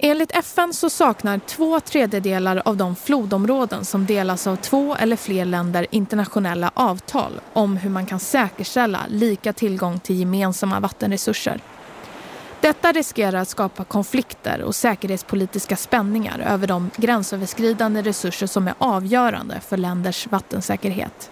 [0.00, 5.44] Enligt FN så saknar två tredjedelar av de flodområden som delas av två eller fler
[5.44, 11.60] länder internationella avtal om hur man kan säkerställa lika tillgång till gemensamma vattenresurser.
[12.60, 19.60] Detta riskerar att skapa konflikter och säkerhetspolitiska spänningar över de gränsöverskridande resurser som är avgörande
[19.60, 21.30] för länders vattensäkerhet.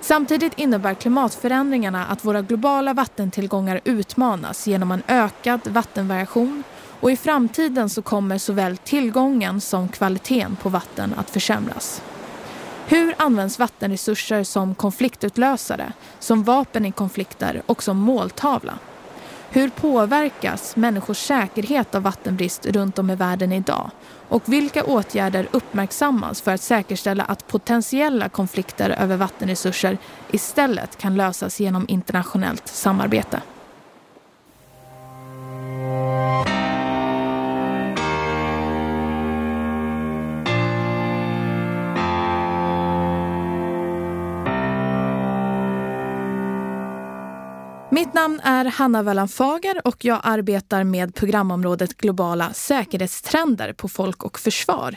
[0.00, 6.62] Samtidigt innebär klimatförändringarna att våra globala vattentillgångar utmanas genom en ökad vattenvariation
[7.00, 12.02] och i framtiden så kommer såväl tillgången som kvaliteten på vatten att försämras.
[12.86, 18.78] Hur används vattenresurser som konfliktutlösare, som vapen i konflikter och som måltavla?
[19.52, 23.90] Hur påverkas människors säkerhet av vattenbrist runt om i världen idag?
[24.28, 29.98] Och vilka åtgärder uppmärksammas för att säkerställa att potentiella konflikter över vattenresurser
[30.30, 33.42] istället kan lösas genom internationellt samarbete?
[47.92, 54.38] Mitt namn är Hanna Wallan-Fager och jag arbetar med programområdet Globala säkerhetstrender på Folk och
[54.38, 54.96] Försvar.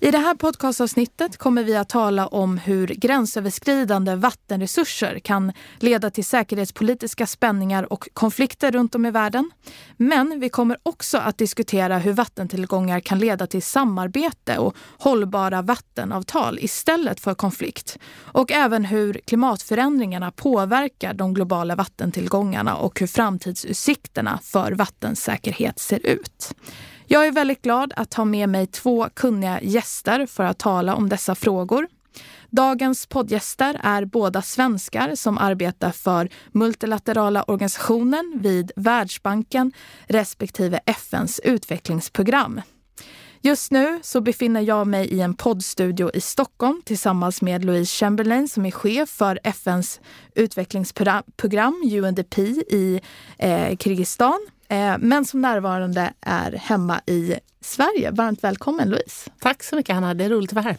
[0.00, 6.24] I det här podcastavsnittet kommer vi att tala om hur gränsöverskridande vattenresurser kan leda till
[6.24, 9.50] säkerhetspolitiska spänningar och konflikter runt om i världen.
[9.96, 16.58] Men vi kommer också att diskutera hur vattentillgångar kan leda till samarbete och hållbara vattenavtal
[16.58, 17.98] istället för konflikt.
[18.20, 26.54] Och även hur klimatförändringarna påverkar de globala vattentillgångarna och hur framtidsutsikterna för vattensäkerhet ser ut.
[27.10, 31.08] Jag är väldigt glad att ha med mig två kunniga gäster för att tala om
[31.08, 31.88] dessa frågor.
[32.50, 39.72] Dagens poddgäster är båda svenskar som arbetar för multilaterala organisationen vid Världsbanken
[40.06, 42.60] respektive FNs utvecklingsprogram.
[43.40, 48.48] Just nu så befinner jag mig i en poddstudio i Stockholm tillsammans med Louise Chamberlain
[48.48, 50.00] som är chef för FNs
[50.34, 53.00] utvecklingsprogram UNDP i
[53.38, 54.38] eh, Kirgizistan
[54.98, 58.10] men som närvarande är hemma i Sverige.
[58.10, 59.30] Varmt välkommen Louise.
[59.40, 60.76] Tack så mycket Hanna, det är roligt att vara här.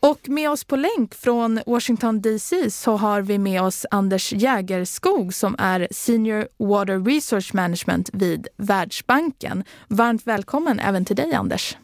[0.00, 5.34] Och med oss på länk från Washington DC så har vi med oss Anders Jägerskog
[5.34, 9.64] som är Senior Water Research Management vid Världsbanken.
[9.88, 11.76] Varmt välkommen även till dig Anders.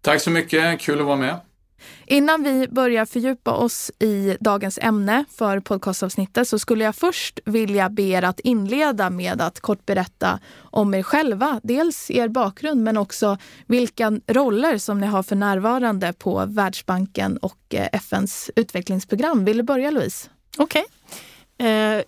[0.00, 1.40] Tack så mycket, kul att vara med.
[2.06, 7.88] Innan vi börjar fördjupa oss i dagens ämne för podcastavsnittet så skulle jag först vilja
[7.88, 11.60] be er att inleda med att kort berätta om er själva.
[11.62, 17.58] Dels er bakgrund men också vilka roller som ni har för närvarande på Världsbanken och
[17.74, 19.44] eh, FNs utvecklingsprogram.
[19.44, 20.28] Vill du börja Louise?
[20.58, 20.80] Okej.
[20.82, 20.92] Okay.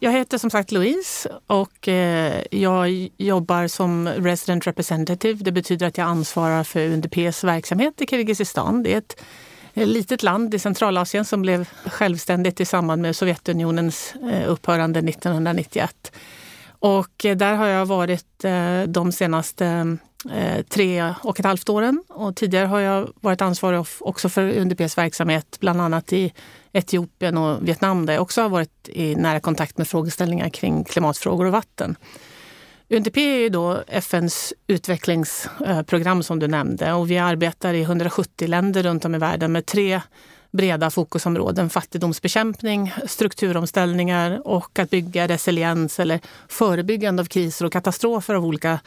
[0.01, 5.45] Jag heter som sagt Louise och eh, jag jobbar som resident representative.
[5.45, 8.83] Det betyder att jag ansvarar för UNDPs verksamhet i Kirgizistan.
[8.83, 9.21] Det är ett
[9.87, 16.13] litet land i Centralasien som blev självständigt i samband med Sovjetunionens eh, upphörande 1991.
[16.69, 19.97] Och eh, där har jag varit eh, de senaste
[20.69, 22.03] tre och ett halvt åren.
[22.09, 26.33] Och tidigare har jag varit ansvarig också för UNDPs verksamhet, bland annat i
[26.73, 31.47] Etiopien och Vietnam där jag också har varit i nära kontakt med frågeställningar kring klimatfrågor
[31.47, 31.97] och vatten.
[32.91, 38.83] UNDP är ju då FNs utvecklingsprogram som du nämnde och vi arbetar i 170 länder
[38.83, 40.01] runt om i världen med tre
[40.51, 41.71] breda fokusområden.
[41.71, 48.81] Fattigdomsbekämpning, strukturomställningar och att bygga resiliens eller förebyggande av kriser och katastrofer av olika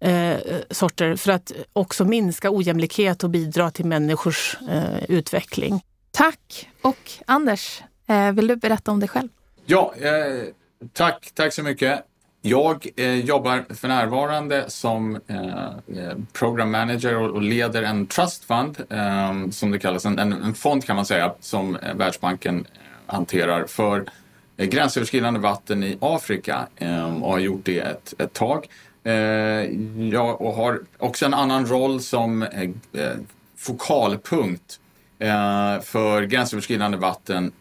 [0.00, 0.36] eh,
[0.70, 5.80] sorter för att också minska ojämlikhet och bidra till människors eh, utveckling.
[6.10, 6.68] Tack!
[6.82, 9.28] Och Anders, eh, vill du berätta om dig själv?
[9.66, 10.44] Ja, eh,
[10.92, 12.09] tack, tack så mycket.
[12.42, 15.66] Jag eh, jobbar för närvarande som eh,
[15.98, 20.54] eh, program manager och, och, leder en trust fund, eh, som det kallas, en, en,
[20.54, 24.04] fond kan man säga, som eh, Världsbanken eh, hanterar för
[24.56, 28.68] eh, gränsöverskridande vatten i Afrika ehm, och har gjort det ett, ett tag.
[30.12, 32.46] jag har också en annan roll som
[33.56, 34.80] fokalpunkt
[35.82, 37.52] för gränsöverskridande vatten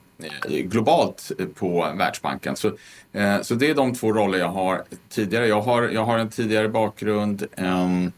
[0.48, 2.56] globalt på Världsbanken.
[2.56, 2.68] Så,
[3.14, 5.48] eh, så det är de två roller jag har tidigare.
[5.48, 8.12] Jag har, jag har en tidigare bakgrund ehm,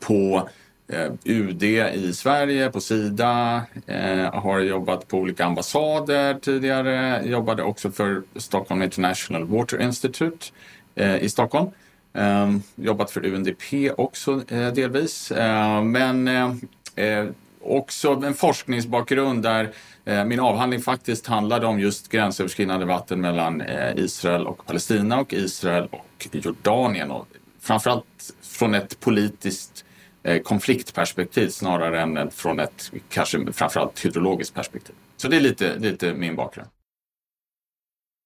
[0.00, 0.48] på
[0.88, 7.90] eh, UD i Sverige, på Sida, eh, har jobbat på olika ambassader tidigare, jobbade också
[7.90, 10.46] för Stockholm International Water Institute
[10.94, 11.70] eh, i Stockholm.
[12.14, 17.26] Eh, jobbat för UNDP också eh, delvis, ehm, men eh,
[17.62, 19.72] också en forskningsbakgrund där
[20.04, 25.32] eh, min avhandling faktiskt handlade om just gränsöverskridande vatten mellan eh, Israel och Palestina och
[25.32, 27.10] Israel och Jordanien.
[27.10, 27.26] Och
[27.60, 29.84] framförallt från ett politiskt
[30.22, 34.94] eh, konfliktperspektiv snarare än från ett kanske framförallt hydrologiskt perspektiv.
[35.16, 36.68] Så det är lite, lite min bakgrund.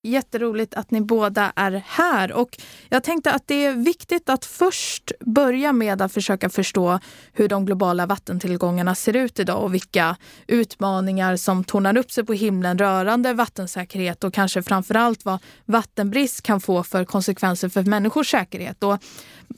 [0.07, 2.33] Jätteroligt att ni båda är här.
[2.33, 2.59] Och
[2.89, 6.99] jag tänkte att det är viktigt att först börja med att försöka förstå
[7.33, 10.17] hur de globala vattentillgångarna ser ut idag och vilka
[10.47, 16.61] utmaningar som tornar upp sig på himlen rörande vattensäkerhet och kanske framförallt vad vattenbrist kan
[16.61, 18.83] få för konsekvenser för människors säkerhet.
[18.83, 18.99] Och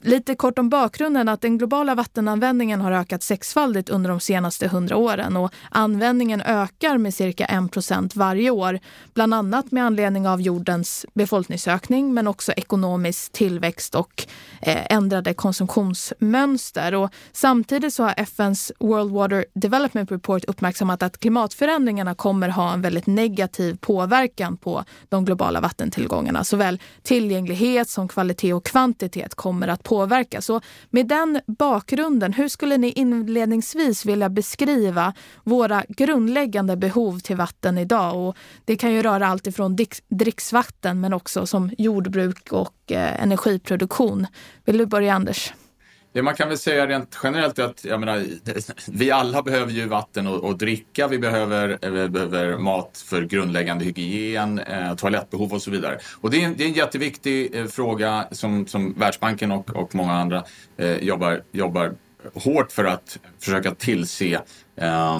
[0.01, 4.97] lite kort om bakgrunden att den globala vattenanvändningen har ökat sexfaldigt under de senaste hundra
[4.97, 8.79] åren och användningen ökar med cirka 1 varje år,
[9.13, 14.25] bland annat med anledning av jordens befolkningsökning men också ekonomisk tillväxt och
[14.61, 16.95] eh, ändrade konsumtionsmönster.
[16.95, 22.81] Och samtidigt så har FNs World Water Development Report uppmärksammat att klimatförändringarna kommer ha en
[22.81, 26.43] väldigt negativ påverkan på de globala vattentillgångarna.
[26.43, 30.45] Såväl tillgänglighet som kvalitet och kvantitet kommer att påverkas.
[30.45, 37.77] Så med den bakgrunden, hur skulle ni inledningsvis vilja beskriva våra grundläggande behov till vatten
[37.77, 38.27] idag?
[38.27, 39.77] Och det kan ju röra allt ifrån
[40.09, 44.27] dricksvatten men också som jordbruk och eh, energiproduktion.
[44.65, 45.53] Vill du börja Anders?
[46.13, 48.25] Det man kan väl säga rent generellt är att jag menar,
[48.91, 51.07] vi alla behöver ju vatten och, dricka.
[51.07, 55.99] Vi behöver, eh, vi behöver mat för grundläggande hygien, eh, toalettbehov och så vidare.
[56.21, 59.95] Och det är en, det är en jätteviktig eh, fråga som, som Världsbanken och, och
[59.95, 60.43] många andra
[60.77, 61.93] eh, jobbar, jobbar
[62.33, 64.41] hårt för att försöka tillse
[64.75, 65.19] eh,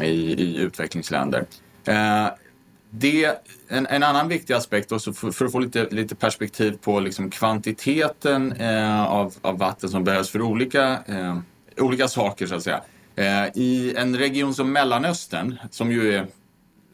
[0.00, 1.44] i, i utvecklingsländer.
[1.84, 2.26] Eh,
[2.90, 3.32] det,
[3.68, 7.30] en, en, annan viktig aspekt, också för, för, att få lite, lite perspektiv på liksom
[7.30, 11.38] kvantiteten eh, av, av, vatten som behövs för olika, eh,
[11.76, 12.82] olika saker så att säga.
[13.16, 16.26] Eh, I en region som Mellanöstern, som ju är,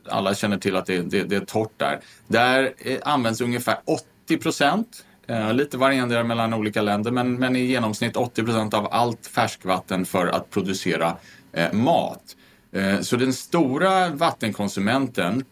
[0.08, 4.38] alla känner till att det, det, det är torrt där, där eh, används ungefär 80
[4.38, 9.26] procent eh, Lite varierande mellan olika länder men, men i genomsnitt 80 procent av allt
[9.26, 11.16] färskvatten för att producera
[11.52, 12.36] eh, mat.
[12.72, 15.44] Eh, så den stora vattenkonsumenten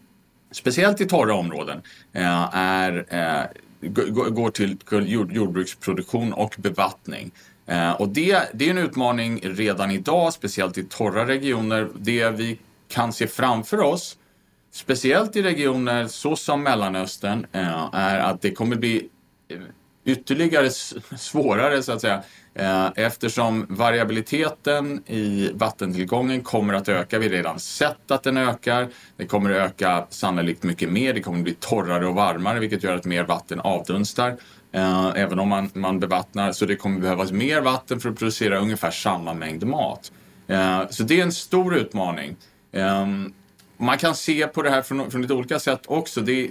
[0.53, 1.81] speciellt i torra områden,
[2.13, 3.45] eh, är, eh,
[4.29, 4.77] går till
[5.31, 7.31] jordbruksproduktion och bevattning.
[7.65, 11.89] Eh, och det, det är en utmaning redan idag, speciellt i torra regioner.
[11.95, 14.17] Det vi kan se framför oss,
[14.71, 19.09] speciellt i regioner såsom Mellanöstern, eh, är att det kommer bli
[19.47, 19.57] eh,
[20.05, 20.69] ytterligare
[21.17, 22.23] svårare så att säga
[22.53, 27.19] eh, eftersom variabiliteten i vattentillgången kommer att öka.
[27.19, 28.87] Vi har redan sett att den ökar.
[29.17, 31.13] Det kommer att öka sannolikt mycket mer.
[31.13, 34.37] Det kommer att bli torrare och varmare vilket gör att mer vatten avdunstar.
[34.71, 36.51] Eh, även om man, man bevattnar.
[36.51, 40.11] Så det kommer behövas mer vatten för att producera ungefär samma mängd mat.
[40.47, 42.35] Eh, så det är en stor utmaning.
[42.71, 43.33] Ehm,
[43.77, 46.21] man kan se på det här från, från lite olika sätt också.
[46.21, 46.49] Det,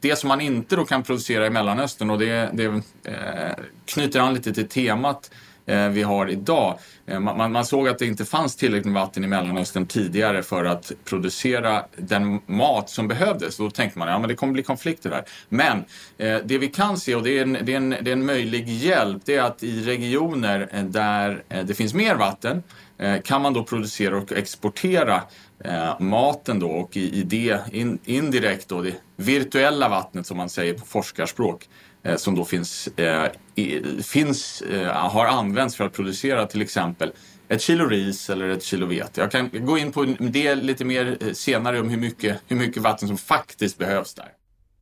[0.00, 4.34] det som man inte då kan producera i Mellanöstern och det, det eh, knyter an
[4.34, 5.30] lite till temat
[5.66, 6.78] eh, vi har idag.
[7.06, 10.64] Eh, man, man, såg att det inte fanns tillräckligt med vatten i Mellanöstern tidigare för
[10.64, 13.56] att producera den mat som behövdes.
[13.56, 15.24] Då tänkte man att ja, det kommer bli konflikter där.
[15.48, 15.84] Men
[16.18, 18.26] eh, det vi kan se, och det är, en, det, är en, det är en
[18.26, 22.62] möjlig hjälp, det är att i regioner eh, där eh, det finns mer vatten
[22.98, 25.22] eh, kan man då producera och exportera
[25.64, 30.48] eh, maten då och i, i det in, indirekt då det virtuella vattnet som man
[30.48, 31.68] säger på forskarspråk
[32.02, 37.12] eh, som då finns, eh, i, finns eh, har använts för att producera till exempel
[37.48, 39.20] ett kilo ris eller ett kilo vete.
[39.20, 42.82] Jag kan gå in på det lite mer eh, senare om hur mycket, hur mycket
[42.82, 44.28] vatten som faktiskt behövs där.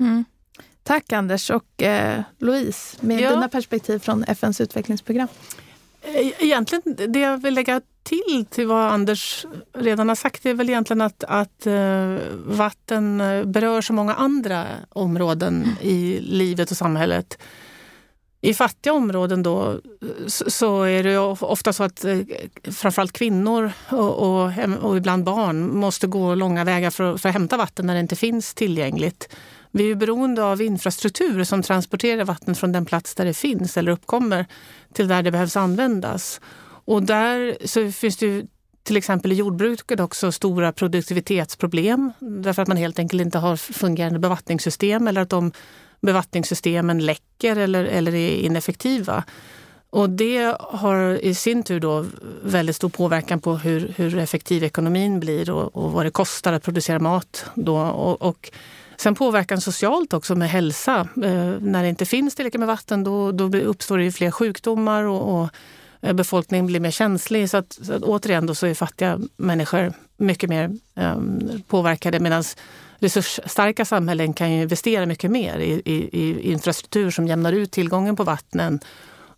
[0.01, 0.25] Mm.
[0.83, 3.31] Tack Anders och eh, Louise med ja.
[3.31, 5.29] dina perspektiv från FNs utvecklingsprogram.
[6.15, 10.69] Eh, egentligen det jag vill lägga till till vad Anders redan har sagt är väl
[10.69, 17.39] egentligen att, att eh, vatten eh, berör så många andra områden i livet och samhället.
[18.41, 19.81] I fattiga områden då
[20.27, 22.05] så är det ofta så att
[22.73, 27.57] framförallt kvinnor och, och, och ibland barn måste gå långa vägar för, för att hämta
[27.57, 29.29] vatten när det inte finns tillgängligt.
[29.71, 33.93] Vi är beroende av infrastruktur som transporterar vatten från den plats där det finns eller
[33.93, 34.47] uppkommer
[34.93, 36.41] till där det behövs användas.
[36.85, 38.47] Och där så finns det ju
[38.83, 44.19] till exempel i jordbruket också stora produktivitetsproblem därför att man helt enkelt inte har fungerande
[44.19, 45.53] bevattningssystem eller att de
[46.01, 49.25] bevattningssystemen läcker eller, eller är ineffektiva.
[49.91, 52.05] Och det har i sin tur då
[52.43, 56.63] väldigt stor påverkan på hur, hur effektiv ekonomin blir och, och, vad det kostar att
[56.63, 57.45] producera mat.
[57.55, 57.79] Då.
[57.79, 58.51] Och, och
[59.01, 61.01] sen påverkan socialt också med hälsa.
[61.01, 65.41] Eh, när det inte finns tillräckligt med vatten då, då uppstår det fler sjukdomar och,
[65.41, 65.49] och
[66.01, 67.51] eh, befolkningen blir mer känslig.
[67.51, 71.17] Så att, så att återigen då så är fattiga människor mycket mer eh,
[71.69, 72.45] påverkade medan
[72.99, 78.17] resursstarka samhällen kan ju investera mycket mer i, i, i, infrastruktur som jämnar ut tillgången
[78.17, 78.81] på vattnen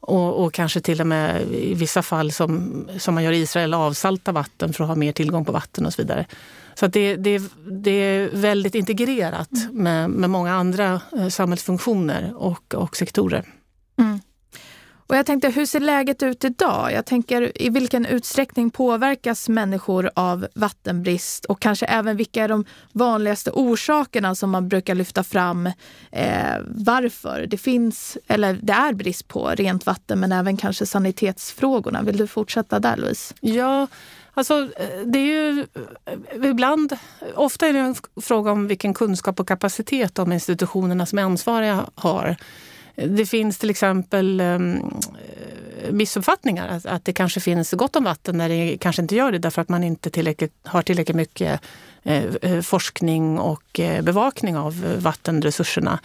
[0.00, 3.74] och, och, kanske till och med i vissa fall som, som man gör i Israel,
[3.74, 6.26] avsalta vatten för att ha mer tillgång på vatten och så vidare.
[6.74, 12.96] Så det, det, det är väldigt integrerat med, med många andra eh, samhällsfunktioner och, och
[12.96, 13.44] sektorer.
[15.10, 16.92] Och jag tänkte, hur ser läget ut idag?
[16.92, 22.64] Jag tänker, i vilken utsträckning påverkas människor av vattenbrist och kanske även vilka är de
[22.92, 25.66] vanligaste orsakerna som man brukar lyfta fram
[26.12, 32.02] eh, varför det finns, eller det är brist på rent vatten men även kanske sanitetsfrågorna.
[32.02, 33.34] Vill du fortsätta där Louise?
[33.40, 33.86] Ja,
[34.34, 35.66] Alltså, eh, det är ju
[36.04, 36.96] eh, ibland,
[37.34, 41.86] ofta är det en fråga om vilken kunskap och kapacitet de institutionerna som är ansvariga
[41.94, 42.36] har.
[43.06, 46.68] Det finns till exempel ehm, eh, missuppfattningar.
[46.68, 49.62] Att, att, det kanske finns gott om vatten när det kanske inte gör det därför
[49.62, 51.60] att man inte tillräckligt, har tillräckligt mycket
[52.02, 56.00] eh, eh, forskning och bevakning av vattenresurserna.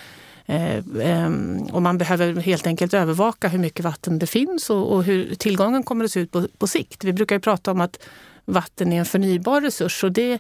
[0.48, 5.36] Ehm, och man behöver helt enkelt övervaka hur mycket vatten det finns och, och hur
[5.36, 7.04] tillgången kommer att se ut på, på sikt.
[7.04, 8.00] Vi brukar ju prata om att
[8.46, 10.40] vatten är en förnybar resurs och det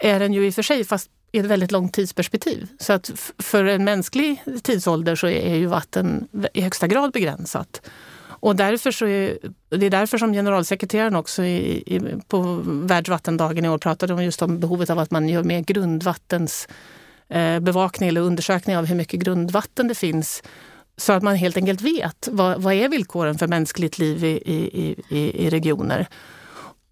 [0.00, 2.68] är den ju i och för sig fast i ett väldigt långt tidsperspektiv.
[2.78, 7.82] Så att för en mänsklig tidsålder så är ju vatten i högsta grad begränsat.
[8.40, 13.68] Och därför så är, det är därför som generalsekreteraren också i, i, på Världsvattendagen i
[13.68, 16.68] år pratade om just om behovet av att man gör mer grundvattens
[17.28, 20.42] eh, bevakning eller undersökning av hur mycket grundvatten det finns
[20.96, 25.02] så att man helt enkelt vet vad, vad är villkoren för mänskligt liv i, i,
[25.08, 26.08] i, i regioner.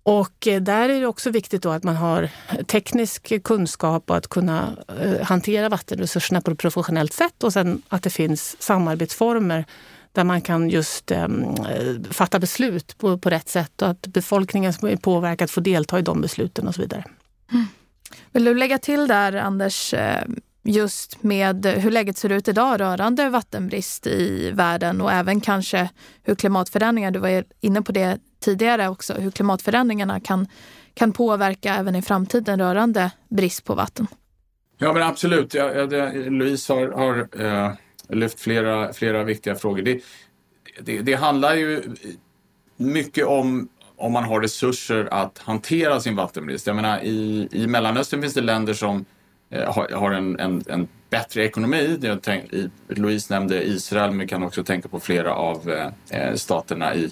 [0.06, 2.28] Och eh, där är det också viktigt då att man har
[2.66, 8.02] teknisk kunskap och att kunna eh, hantera vattenresurserna på ett professionellt sätt och sen att
[8.02, 9.64] det finns samarbetsformer
[10.12, 11.28] där man kan just eh,
[12.10, 16.02] fatta beslut på, på rätt sätt och att befolkningen som är påverkad får delta i
[16.02, 17.04] de besluten och så vidare.
[17.52, 17.66] Mm.
[18.32, 20.24] Vill du lägga till där, Anders, eh,
[20.62, 25.88] just med hur läget ser ut idag rörande vattenbrist i världen och även kanske
[26.22, 30.46] hur klimatförändringar, du var inne på det tidigare också, hur klimatförändringarna kan,
[30.94, 34.06] kan påverka även i framtiden rörande brist på vatten?
[34.78, 37.72] Ja men absolut, ja, det, Louise har, har eh,
[38.08, 39.82] lyft flera, flera viktiga frågor.
[39.82, 40.00] Det,
[40.80, 41.82] det, det handlar ju
[42.76, 46.66] mycket om om man har resurser att hantera sin vattenbrist.
[46.66, 49.04] Jag menar, i, i Mellanöstern finns det länder som
[49.50, 51.98] eh, har, har en, en, en, bättre ekonomi.
[52.02, 56.20] Jag tänk, i, Louise nämnde Israel, men vi kan också tänka på flera av eh,
[56.20, 57.10] eh staterna i,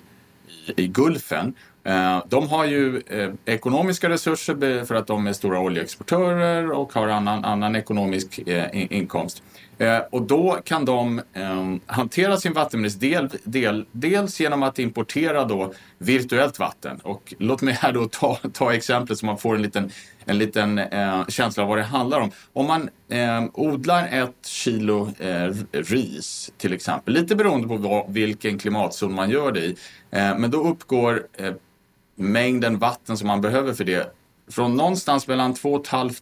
[0.76, 1.54] i, Gulfen.
[1.84, 7.08] Eh, de har ju eh, ekonomiska resurser för att de är stora oljeexportörer och har
[7.08, 9.42] annan, annan ekonomisk eh, inkomst.
[9.78, 15.44] Eh, och då kan de eh, hantera sin vattenbrist del, del, dels genom att importera
[15.44, 17.00] då virtuellt vatten.
[17.02, 19.90] Och låt mig här då ta, ta exemplet så man får en liten,
[20.24, 22.30] en liten eh, känsla av vad det handlar om.
[22.52, 28.58] Om man eh, odlar ett kilo eh, ris till exempel, lite beroende på vad, vilken
[28.58, 29.76] klimatzon man gör det i,
[30.10, 31.52] eh, men då uppgår eh,
[32.16, 34.14] mängden vatten som man behöver för det
[34.50, 36.14] från någonstans mellan 2 500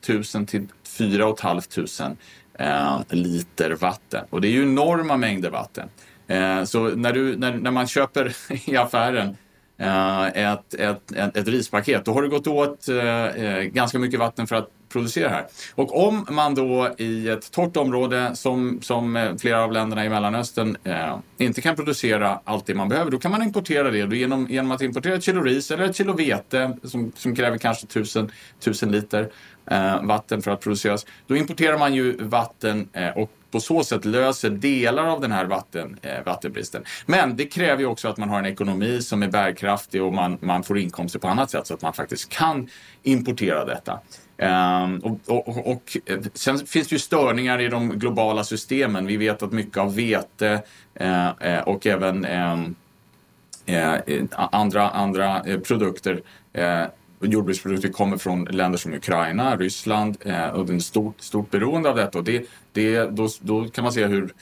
[0.46, 0.68] till
[0.98, 2.16] 4 500
[2.62, 4.24] eh, liter vatten.
[4.30, 5.88] Och det är ju enorma mängder vatten.
[6.26, 8.36] Eh, så när, du, när, när man köper
[8.70, 9.36] i affären
[9.78, 14.20] eh, ett, ett, ett, ett, rispaket, då har det gått åt eh, eh, ganska mycket
[14.20, 15.46] vatten för att producera här.
[15.74, 20.08] Och om man då i ett torrt område som, som eh, flera av länderna i
[20.08, 24.06] Mellanöstern eh, inte kan producera allt det man behöver, då kan man importera det.
[24.06, 27.58] Då genom, genom att importera ett kilo ris eller ett kilo vete som, som kräver
[27.58, 28.30] kanske tusen,
[28.60, 29.30] tusen liter
[29.70, 31.06] eh, vatten för att produceras.
[31.26, 35.44] Då importerar man ju vatten eh, och på så sätt löser delar av den här
[35.44, 36.84] vatten, eh, vattenbristen.
[37.06, 40.38] Men det kräver ju också att man har en ekonomi som är bärkraftig och man,
[40.40, 42.68] man får inkomster på annat sätt så att man faktiskt kan
[43.02, 44.00] importera detta.
[44.36, 45.96] Um, och, och, och,
[46.34, 49.06] sen finns det ju störningar i de globala systemen.
[49.06, 50.62] Vi vet att mycket av vete
[51.00, 52.74] uh, uh, och även um,
[53.68, 56.22] uh, andra, andra produkter
[57.22, 61.90] jordbruksprodukter kommer från länder som Ukraina, Ryssland eh, och det är ett stort, stort beroende
[61.90, 62.18] av detta.
[62.18, 64.34] Och det, det, då, då kan man se hur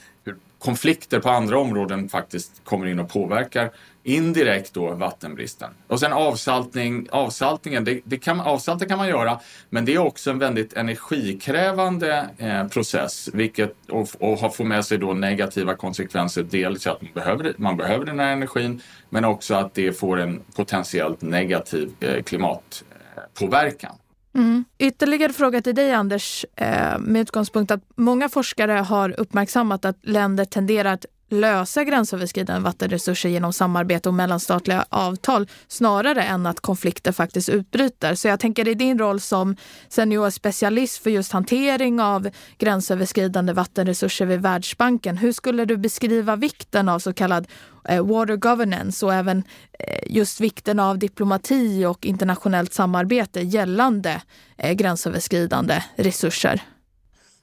[0.63, 3.71] konflikter på andra områden faktiskt kommer in och påverkar
[4.03, 5.69] indirekt då vattenbristen.
[5.87, 9.39] Och sen avsaltning, avsaltningen, det, det kan, avsalta kan man göra,
[9.69, 14.85] men det är också en väldigt energikrävande eh, process, vilket och, och har får med
[14.85, 16.43] sig då negativa konsekvenser.
[16.43, 20.41] Dels att man behöver, man behöver den här energin, men också att det får en
[20.55, 23.95] potentiellt negativ eh, klimatpåverkan.
[24.33, 24.65] Mm.
[24.77, 30.45] Ytterligare fråga till dig Anders, eh, med utgångspunkt att många forskare har uppmärksammat att länder
[30.45, 37.49] tenderar att lösa gränsöverskridande vattenresurser genom samarbete och mellanstatliga avtal snarare än att konflikter faktiskt
[37.49, 38.15] utbryter.
[38.15, 39.55] Så jag tänker i din roll som
[39.89, 45.17] senior specialist för just hantering av gränsöverskridande vattenresurser vid Världsbanken.
[45.17, 47.47] Hur skulle du beskriva vikten av så kallad
[47.87, 49.43] eh, water governance och även
[49.79, 54.21] eh, just vikten av diplomati och internationellt samarbete gällande
[54.57, 56.61] eh, gränsöverskridande resurser?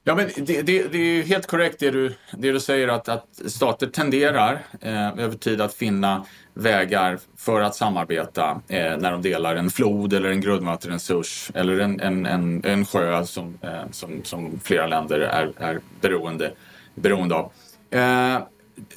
[0.09, 3.43] Ja, men det, det, det är helt korrekt det du, det du säger att, att
[3.47, 6.25] stater tenderar eh, över tid att finna
[6.55, 12.01] vägar för att samarbeta eh, när de delar en flod eller en grundvattenresurs eller en,
[12.01, 16.53] en, en, en sjö som, eh, som, som flera länder är, är beroende,
[16.95, 17.53] beroende av.
[17.91, 18.39] Eh,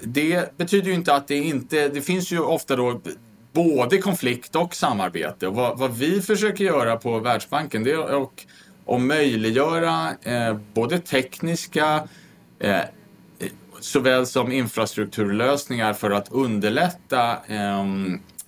[0.01, 3.01] det betyder ju inte att det inte, det finns ju ofta då
[3.53, 5.47] både konflikt och samarbete.
[5.47, 8.45] Och vad, vad vi försöker göra på Världsbanken det är och
[8.91, 12.07] och möjliggöra eh, både tekniska
[12.59, 12.79] eh,
[13.79, 17.85] såväl som infrastrukturlösningar för att underlätta eh,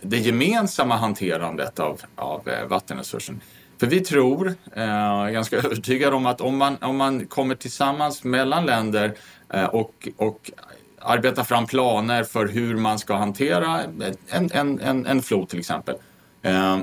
[0.01, 3.41] det gemensamma hanterandet av, av eh, vattenresursen.
[3.79, 7.55] För vi tror, eh, jag är ganska övertygad om att om man, om man kommer
[7.55, 9.13] tillsammans mellan länder
[9.53, 10.51] eh, och, och
[10.99, 13.81] arbetar fram planer för hur man ska hantera
[14.29, 15.95] en, en, en, en flod till exempel
[16.41, 16.77] eh,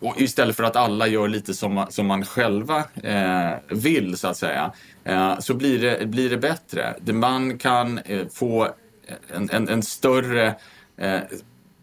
[0.00, 4.36] och istället för att alla gör lite som, som man själva eh, vill så att
[4.36, 4.72] säga,
[5.04, 6.94] eh, så blir det, blir det bättre.
[7.12, 10.54] Man kan eh, få eh, en, en, en större
[10.96, 11.20] eh,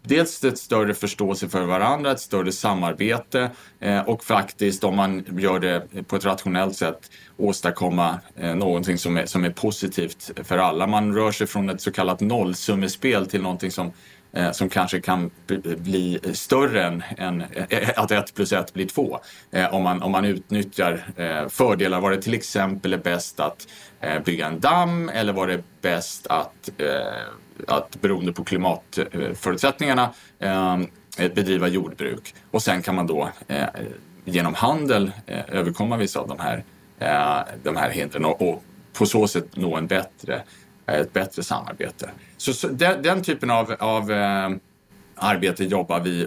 [0.08, 5.58] Dels ett större förståelse för varandra, ett större samarbete eh, och faktiskt om man gör
[5.58, 10.86] det på ett rationellt sätt åstadkomma eh, någonting som är, som är positivt för alla.
[10.86, 13.92] Man rör sig från ett så kallat nollsummespel till någonting som
[14.36, 15.30] eh, som kanske kan
[15.76, 19.18] bli större än, än eh, att ett plus ett blir två.
[19.50, 22.00] Eh, om, man, om man utnyttjar eh, fördelar.
[22.00, 23.68] Var det till exempel är bäst att
[24.00, 30.74] eh, bygga en damm eller var det bäst att, eh, att beroende på klimatförutsättningarna eh,
[31.18, 32.34] eh, bedriva jordbruk.
[32.50, 33.30] Och sen kan man då
[34.24, 35.12] genom handel
[35.48, 36.64] överkomma vissa av de här,
[37.62, 40.42] de här hindren och, och på så sätt nå en bättre
[40.86, 42.10] Eh, ett bättre samarbete.
[42.36, 44.50] Så, så den, den, typen av, av eh,
[45.14, 46.26] arbete jobbar vi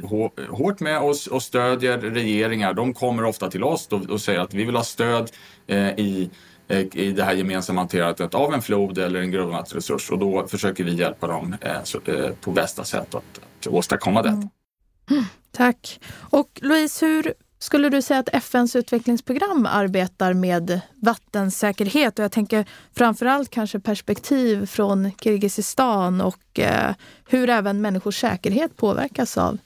[0.50, 2.74] hårt med och, och stödjer regeringar.
[2.74, 5.32] De kommer ofta till oss och, och säger att vi vill ha stöd
[5.68, 6.30] eh, i
[6.68, 10.84] eh, i det här gemensamma hanterandet av en flod eller en grundvattensresurs och då försöker
[10.84, 11.72] vi hjälpa dem eh,
[12.16, 14.30] eh på bästa sätt att, att åstadkomma det.
[14.30, 15.24] Mm.
[15.52, 16.00] Tack.
[16.12, 22.20] Och Louise, hur skulle du säga att FNs utvecklingsprogram arbetar med vattensäkerhet?
[22.20, 26.94] Och jag tänker framförallt kanske perspektiv från Kirgizistan och eh,
[27.30, 29.58] hur även människors säkerhet påverkas av,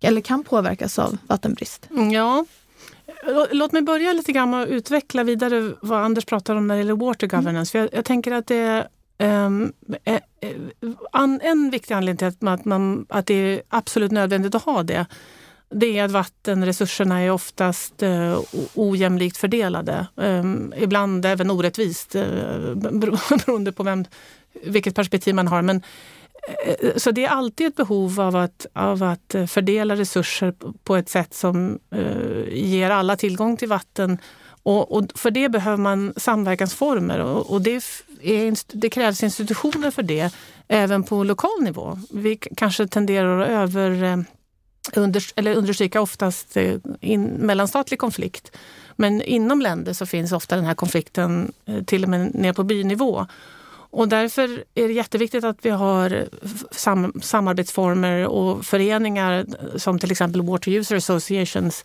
[0.00, 1.88] eller kan påverkas av vattenbrist.
[2.12, 2.44] Ja,
[3.50, 6.78] Låt mig börja lite grann med att utveckla vidare vad Anders pratar om när det
[6.78, 7.78] gäller water governance.
[7.78, 7.88] Mm.
[7.92, 8.88] Jag, jag, tänker att det är
[9.42, 9.72] um,
[11.42, 15.06] en viktig anledning till att, man, att det är absolut nödvändigt att ha det
[15.74, 18.40] det är att vattenresurserna är oftast eh,
[18.74, 20.06] ojämlikt fördelade.
[20.16, 20.44] Eh,
[20.76, 24.04] ibland även orättvist eh, beroende på vem,
[24.64, 25.62] vilket perspektiv man har.
[25.62, 25.82] Men,
[26.66, 31.08] eh, så det är alltid ett behov av att, av att fördela resurser på ett
[31.08, 34.18] sätt som eh, ger alla tillgång till vatten.
[34.62, 37.76] Och, och, för det behöver man samverkansformer och, och det,
[38.22, 40.34] är, det krävs institutioner för det
[40.68, 41.98] även på lokal nivå.
[42.12, 44.16] Vi kanske tenderar att över eh,
[44.92, 48.56] under, eller understryka oftast eh, in, mellanstatlig konflikt.
[48.96, 52.64] Men inom länder så finns ofta den här konflikten eh, till och med ner på
[52.64, 53.26] bynivå.
[53.90, 59.46] Och därför är det jätteviktigt att vi har eh, sam samarbetsformer och föreningar
[59.78, 61.84] som till exempel Water User Associations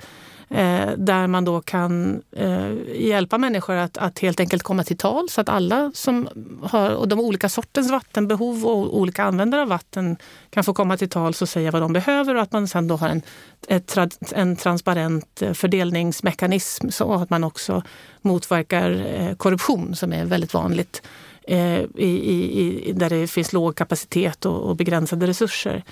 [0.49, 5.29] eh, där man då kan eh, hjälpa människor att, att helt enkelt komma till tal
[5.29, 6.29] så att alla som
[6.63, 10.17] har och de olika sortens vattenbehov och olika användare av vatten
[10.49, 12.95] kan få komma till tals och säga vad de behöver och att man sen då
[12.95, 13.21] har en,
[13.67, 13.97] ett,
[14.31, 17.83] en transparent eh, fördelningsmekanism så att man också
[18.21, 21.01] motverkar eh, korruption som är väldigt vanligt
[21.47, 25.83] eh, i, i, där det finns låg kapacitet och, och begränsade resurser.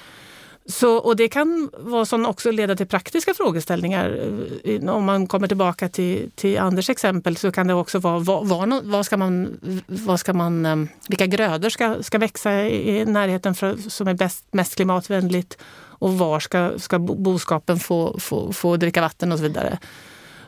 [0.69, 4.29] Så, och det kan vara som också leda till praktiska frågeställningar.
[4.63, 8.45] Eh, om man kommer tillbaka till, till Anders exempel så kan det också vara var,
[8.45, 10.75] var, var ska man, var ska man, eh,
[11.09, 15.57] vilka grödor ska, ska växa i närheten för, som är bäst, mest klimatvänligt
[15.99, 19.79] och var ska, ska boskapen få, få, få dricka vatten och så vidare.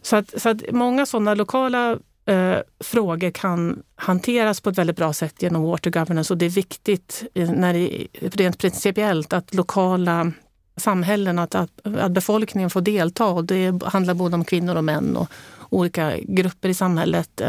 [0.02, 1.98] Så att, så att många sådana lokala
[2.30, 6.50] eh, frågor kan hanteras på ett väldigt bra sätt genom water governance och det är
[6.50, 10.32] viktigt när det, rent principiellt att lokala
[10.78, 13.26] samhällen, att, att, att befolkningen får delta.
[13.26, 15.28] Och det handlar både om kvinnor och män och
[15.70, 17.42] olika grupper i samhället.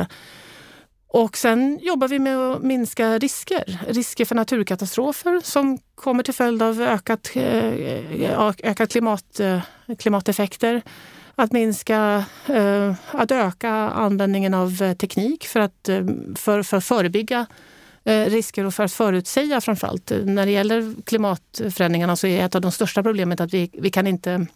[1.12, 3.80] Och sen jobbar vi med att minska risker.
[3.88, 9.60] Risker för naturkatastrofer som kommer till följd av ökat, eh, eh, ökat klimat, eh,
[9.98, 10.82] klimateffekter.
[11.40, 15.88] Att minska, eh, att öka användningen av teknik för att
[16.36, 17.46] för, för förebygga
[18.04, 20.12] risker och för att förutsäga framförallt.
[20.24, 24.06] När det gäller klimatförändringarna så är ett av de största problemen att vi, vi kan
[24.06, 24.46] inte...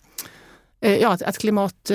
[0.80, 1.90] Ja, att klimat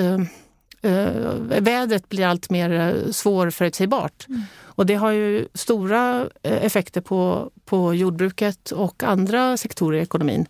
[0.82, 4.26] eh, vädret blir allt mer eh, svårförutsägbart.
[4.28, 4.42] Mm.
[4.64, 10.46] Och det har ju stora eh, effekter på, på jordbruket och andra sektorer i ekonomin.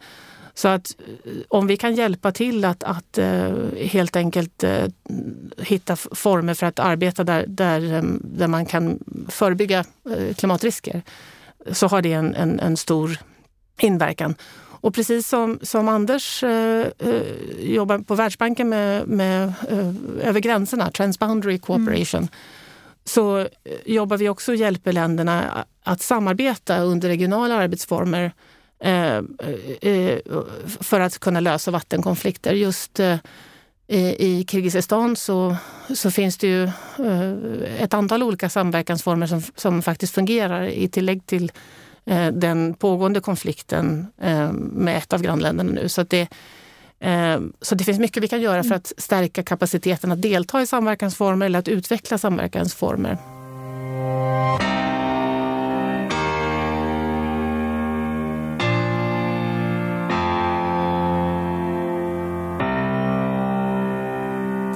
[0.60, 0.95] Så att
[1.26, 4.86] eh, om vi kan hjälpa till att, att uh, helt enkelt uh,
[5.58, 9.86] hitta former för att arbeta där, där, där man kan förebygga
[10.38, 11.02] klimatrisker
[11.72, 13.17] så har det en, en, en stor
[13.82, 14.36] inverkan.
[14.82, 17.22] Och precis som, som Anders eh, eh,
[17.60, 22.30] jobbar på Världsbanken med, med eh, över gränserna, Transboundary Cooperation, mm.
[23.06, 23.48] så eh,
[23.86, 28.32] jobbar vi också och hjälper länderna att samarbeta under regionala arbetsformer eh, eh,
[28.79, 30.19] Eh, eh, eh,
[30.79, 32.53] för att kunna lösa vattenkonflikter.
[32.53, 32.99] Just
[33.87, 35.55] i Kirgizistan så,
[35.95, 36.69] så finns det ju
[37.79, 41.51] ett antal olika samverkansformer som, som faktiskt fungerar i tillägg till
[42.33, 44.07] den pågående konflikten
[44.71, 45.89] med ett av grannländerna nu.
[45.89, 46.27] Så, det,
[47.61, 51.45] så det finns mycket vi kan göra för att stärka kapaciteten att delta i samverkansformer
[51.45, 53.17] eller att utveckla samverkansformer.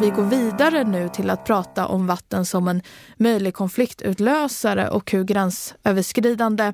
[0.03, 2.81] Vi går vidare nu till att prata om vatten som en
[3.17, 6.73] möjlig konfliktutlösare och hur gränsöverskridande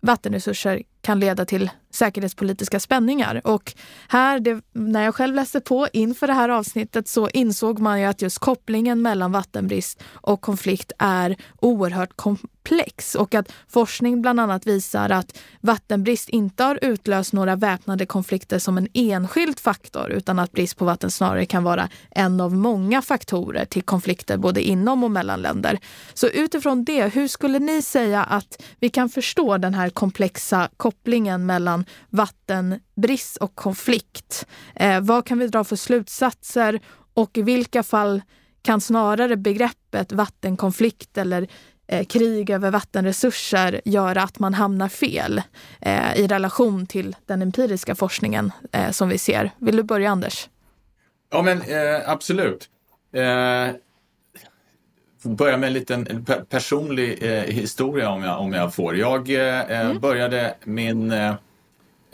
[0.00, 3.40] vattenresurser kan leda till säkerhetspolitiska spänningar.
[3.44, 3.74] Och
[4.08, 8.06] här, det, när jag själv läste på inför det här avsnittet så insåg man ju
[8.06, 14.66] att just kopplingen mellan vattenbrist och konflikt är oerhört komplex och att forskning bland annat
[14.66, 20.52] visar att vattenbrist inte har utlöst några väpnade konflikter som en enskild faktor utan att
[20.52, 25.10] brist på vatten snarare kan vara en av många faktorer till konflikter både inom och
[25.10, 25.78] mellan länder.
[26.14, 31.46] Så utifrån det, hur skulle ni säga att vi kan förstå den här komplexa kopplingen
[31.46, 34.46] mellan vattenbrist och konflikt?
[34.74, 36.80] Eh, vad kan vi dra för slutsatser
[37.14, 38.22] och i vilka fall
[38.62, 41.48] kan snarare begreppet vattenkonflikt eller
[41.86, 45.42] eh, krig över vattenresurser göra att man hamnar fel
[45.80, 49.50] eh, i relation till den empiriska forskningen eh, som vi ser.
[49.58, 50.48] Vill du börja Anders?
[51.30, 52.68] Ja men eh, absolut.
[53.12, 53.74] Eh,
[55.22, 58.96] börja med en liten personlig eh, historia om jag, om jag får.
[58.96, 60.00] Jag mm.
[60.00, 61.12] började min,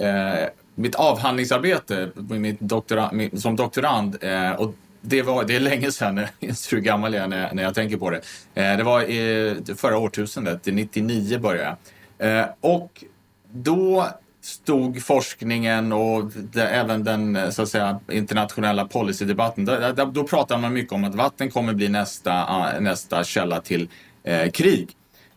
[0.01, 6.17] Eh, mitt avhandlingsarbete mitt doktora, som doktorand eh, och det, var, det är länge sedan,
[6.39, 8.21] jag inser hur gammal jag är när, när jag tänker på det.
[8.55, 11.77] Eh, det var i förra årtusendet, 99 började
[12.19, 12.39] jag.
[12.39, 13.05] Eh, och
[13.53, 14.07] då
[14.43, 20.61] stod forskningen och det, även den så att säga, internationella policydebatten, då, då, då pratade
[20.61, 23.89] man mycket om att vatten kommer bli nästa, ah, nästa källa till
[24.23, 24.91] eh, krig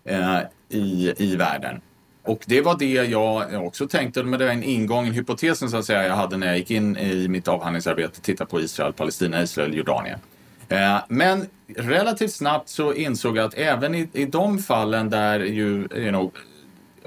[0.06, 1.82] eh, i, i världen.
[2.26, 5.78] Och det var det jag också tänkte, men det var en ingång, en hypotesen så
[5.78, 9.44] att säga jag hade när jag gick in i mitt avhandlingsarbete, titta på Israel, Palestina,
[9.44, 10.20] Israel, Jordanien.
[10.70, 15.88] Eh, men relativt snabbt så insåg jag att även i, i de fallen där ju,
[15.96, 16.32] you know,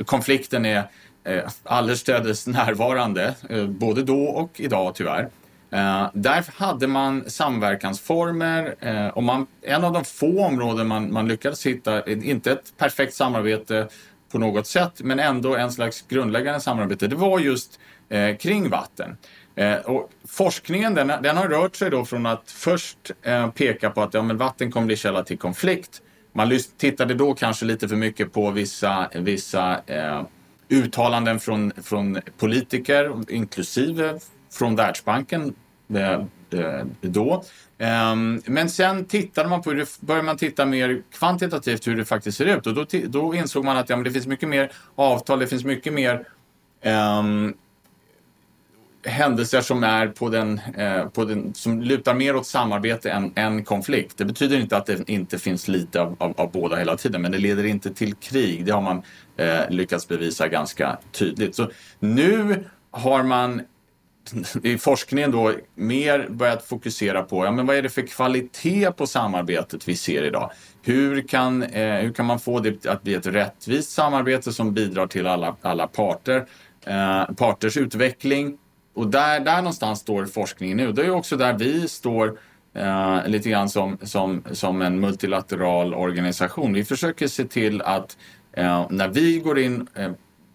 [0.05, 0.83] konflikten är
[1.25, 5.29] eh, allestädes närvarande, eh, både då och idag tyvärr,
[5.71, 11.29] eh, där hade man samverkansformer eh, och man, en av de få områden man, man
[11.29, 13.89] lyckades hitta, inte ett perfekt samarbete
[14.33, 17.07] på något sätt, men ändå en slags grundläggande samarbete.
[17.07, 19.17] Det var just eh, kring vatten.
[19.55, 24.03] Eh, och forskningen den, den, har rört sig då från att först eh, peka på
[24.03, 26.03] att ja, men vatten kommer bli källa till konflikt.
[26.33, 30.23] Man tittade då kanske lite för mycket på vissa, vissa eh,
[30.69, 34.19] uttalanden från, från politiker, inklusive
[34.53, 35.55] från Världsbanken
[35.95, 36.13] eh,
[36.61, 37.45] eh, då.
[37.79, 42.05] Um, men sen tittade man på hur det, började man titta mer kvantitativt hur det
[42.05, 44.73] faktiskt ser ut och då, då insåg man att ja, men det finns mycket mer
[44.95, 46.29] avtal, det finns mycket mer
[46.85, 47.55] um,
[49.07, 53.65] händelser som är på den, eh, på den, som lutar mer åt samarbete än, än
[53.65, 54.19] konflikt.
[54.19, 57.33] Det betyder inte att det inte finns lite av, av, av båda hela tiden, men
[57.33, 58.67] det leder inte till krig.
[58.67, 59.03] Det har man
[59.37, 61.55] eh, lyckats bevisa ganska tydligt.
[61.55, 63.63] Så nu har man
[64.63, 69.07] i forskningen då mer börjat fokusera på ja, men vad är det för kvalitet på
[69.07, 70.51] samarbetet vi ser idag.
[70.83, 75.07] Hur kan, eh, hur kan man få det att bli ett rättvist samarbete som bidrar
[75.07, 76.47] till alla, alla parter,
[76.87, 78.59] eh, parters utveckling?
[78.95, 80.93] Och där, där någonstans står forskningen nu.
[80.93, 82.39] Det är också där vi står
[82.75, 86.73] eh, lite grann som, som, som en multilateral organisation.
[86.73, 88.17] Vi försöker se till att
[88.53, 90.11] eh, när vi går in eh,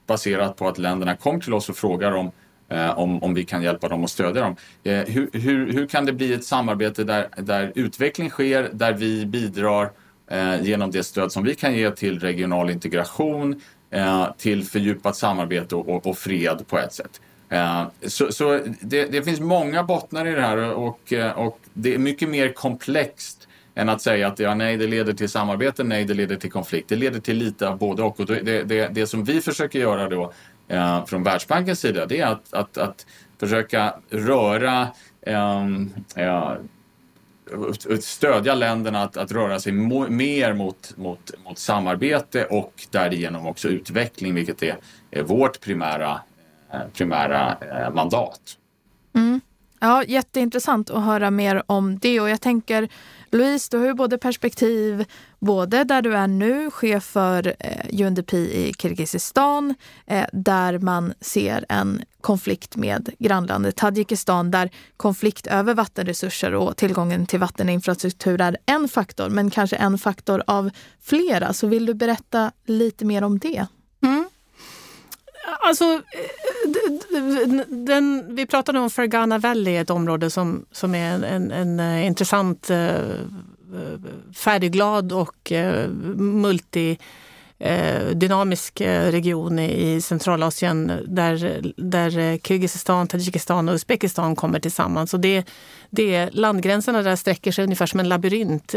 [0.08, 2.32] baserat på att länderna kommer till oss och frågar om
[2.72, 4.56] Eh, om, om vi kan hjälpa dem och stödja dem.
[4.84, 9.26] Eh, hur, hur, hur kan det bli ett samarbete där, där utveckling sker, där vi
[9.26, 9.92] bidrar
[10.32, 15.76] eh, genom det stöd som vi kan ge till regional integration, eh, till fördjupat samarbete
[15.76, 17.22] och, och, fred på ett sätt.
[17.50, 21.94] Eh, så, så det, det, finns många bottnar i det här och, eh, och det
[21.94, 26.06] är mycket mer komplext än att säga att ja, nej, det leder till samarbete, nej,
[26.06, 26.90] det leder till konflikt.
[26.90, 28.20] Det leder till lite av både och.
[28.20, 30.34] och det, det, det som vi försöker göra då
[30.72, 33.06] eh, från Världsbankens sida, det är att, att, att
[33.40, 34.88] försöka röra
[35.22, 36.58] ehm, eh, ja,
[38.02, 44.36] stödja länderna att, att röra sig mer mot, mot, mot samarbete och därigenom också utveckling,
[44.36, 44.78] vilket är,
[45.12, 46.22] är vårt primära,
[46.74, 48.42] eh, primära eh, mandat.
[49.16, 49.42] Mm.
[49.80, 52.90] Ja, jätteintressant att höra mer om det och jag tänker
[53.34, 55.06] Louise, du har ju både perspektiv
[55.40, 59.76] både där du är nu, chef för eh, UNDP i Kirgizistan,
[60.08, 67.26] eh, där man ser en konflikt med grannlandet Tadzjikistan, där konflikt över vattenresurser och tillgången
[67.26, 71.54] till vatteninfrastruktur är en faktor, men kanske en faktor av flera.
[71.54, 73.66] Så vill du berätta lite mer om det?
[75.44, 76.00] Alltså, eh,
[77.68, 82.06] den, vi pratade om Fergana Valley, ett område som, som är en, en, en eh,
[82.06, 82.92] intressant, eh,
[84.36, 85.52] färdigglad och
[86.16, 95.14] multidynamisk region i Centralasien där, där Kirgizistan, Tadzjikistan och Uzbekistan kommer tillsammans.
[95.14, 95.44] Och det,
[95.90, 98.76] det, landgränserna där sträcker sig ungefär som en labyrint.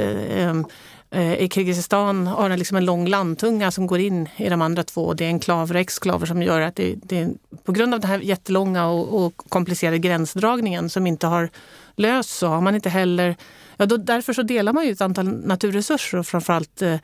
[1.14, 4.82] Eh, I Kirgizistan har den liksom en lång landtunga som går in i de andra
[4.82, 5.14] två.
[5.14, 7.28] Det är enklaver och exklaver som gör att det, det
[7.64, 11.50] på grund av den här jättelånga och, och, komplicerade gränsdragningen som inte har
[11.96, 13.36] lösts så har man inte heller...
[13.76, 16.98] Ja, då, därför så delar man ju ett antal naturresurser och framförallt eh,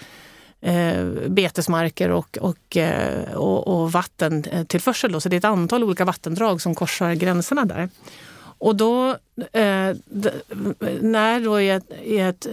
[0.60, 5.14] eh betesmarker och, och, eh, och, och vattentillförsel.
[5.14, 7.88] Eh, så det är ett antal olika vattendrag som korsar gränserna där.
[8.60, 9.10] Och då,
[9.52, 9.96] eh,
[11.00, 12.46] när då i ett, i ett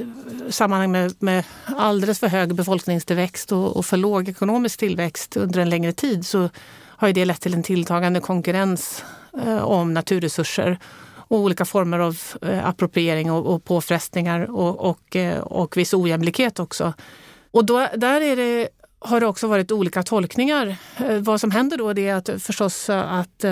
[0.49, 5.69] sammanhang med, med alldeles för hög befolkningstillväxt och, och, för låg ekonomisk tillväxt under en
[5.69, 6.49] längre tid så
[6.97, 9.03] har det lett till en tilltagande konkurrens
[9.45, 10.79] eh, om naturresurser
[11.27, 16.59] och olika former av eh, appropriering och, och påfrestningar och, och, eh, och viss ojämlikhet
[16.59, 16.93] också.
[17.51, 20.77] Och då, där är det har det också varit olika tolkningar.
[20.97, 23.45] Eh, vad som händer då är att eh, förstås eh, att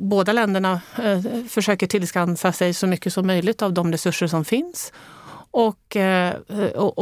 [0.00, 0.80] båda länderna
[1.48, 4.92] försöker tillskansa sig så mycket som möjligt av de resurser som finns.
[5.50, 5.96] Och,
[6.74, 6.98] och,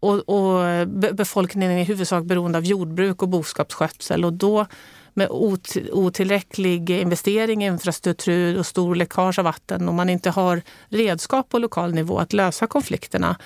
[0.00, 4.66] och, och, befolkningen är i huvudsak beroende av jordbruk och boskapsskötsel och då
[5.14, 10.62] med ot otillräcklig investering i infrastruktur och stor läckage av vatten och man inte har
[10.88, 13.36] redskap på lokal nivå att lösa konflikterna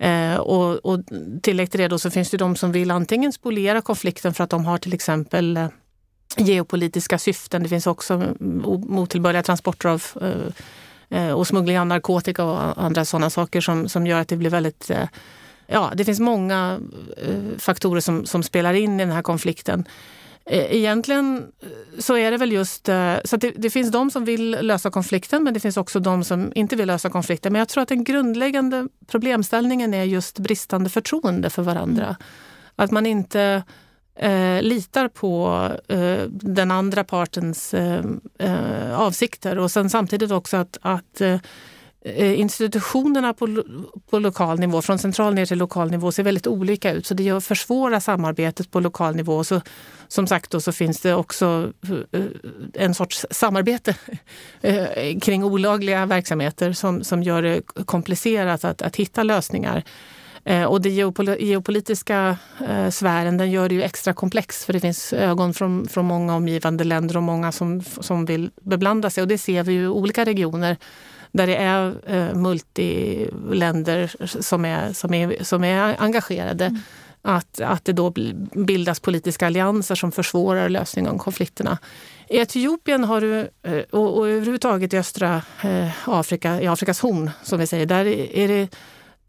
[0.00, 1.00] Eh, och, och
[1.42, 4.50] tillägg till det då så finns det de som vill antingen spoliera konflikten för att
[4.50, 5.68] de har till exempel eh,
[6.36, 7.62] geopolitiska syften.
[7.62, 13.04] Det finns också mm, otillbörliga transporter av eh, eh, och smuggling av narkotika och andra
[13.04, 15.08] sådana saker som, som gör att det blir väldigt eh,
[15.72, 16.80] Ja, det finns många
[17.16, 19.84] eh, faktorer som, som spelar in i den här konflikten.
[20.46, 24.24] Eh, egentligen eh, så är det väl just eh, så det, det, finns de som
[24.24, 27.52] vill lösa konflikten men det finns också de som inte vill lösa konflikten.
[27.52, 32.04] Men jag tror att den grundläggande problemställningen är just bristande förtroende för varandra.
[32.04, 32.16] Mm.
[32.76, 33.62] Att man inte
[34.16, 38.04] eh, litar på eh, den andra partens eh,
[39.00, 41.22] avsikter och sen samtidigt också att, att
[42.04, 43.64] Eh, institutionerna på,
[44.10, 47.06] på lokal nivå, från central ner till lokal nivå, ser väldigt olika ut.
[47.06, 49.44] Så det försvårar samarbetet på lokal nivå.
[49.44, 49.60] Så,
[50.08, 51.72] som sagt då, så finns det också
[52.12, 52.22] eh,
[52.74, 53.94] en sorts samarbete
[54.60, 59.84] eh, kring olagliga verksamheter som, som gör det komplicerat att, att hitta lösningar.
[60.68, 60.94] Och den
[61.38, 62.36] geopolitiska
[62.90, 66.84] sfären den gör det ju extra komplext för det finns ögon från, från många omgivande
[66.84, 69.22] länder och många som, som vill beblanda sig.
[69.22, 70.76] Och det ser vi ju i olika regioner
[71.32, 76.64] där det är eh, multiländer som är, som är, som är engagerade.
[76.64, 76.80] Mm.
[77.22, 78.10] Att, att det då
[78.54, 81.78] bildas politiska allianser som försvårar lösningen av konflikterna.
[82.28, 87.30] I Etiopien har du, eh, och, och överhuvudtaget i östra eh, Afrika, i Afrikas horn
[87.42, 88.68] som vi säger, där är det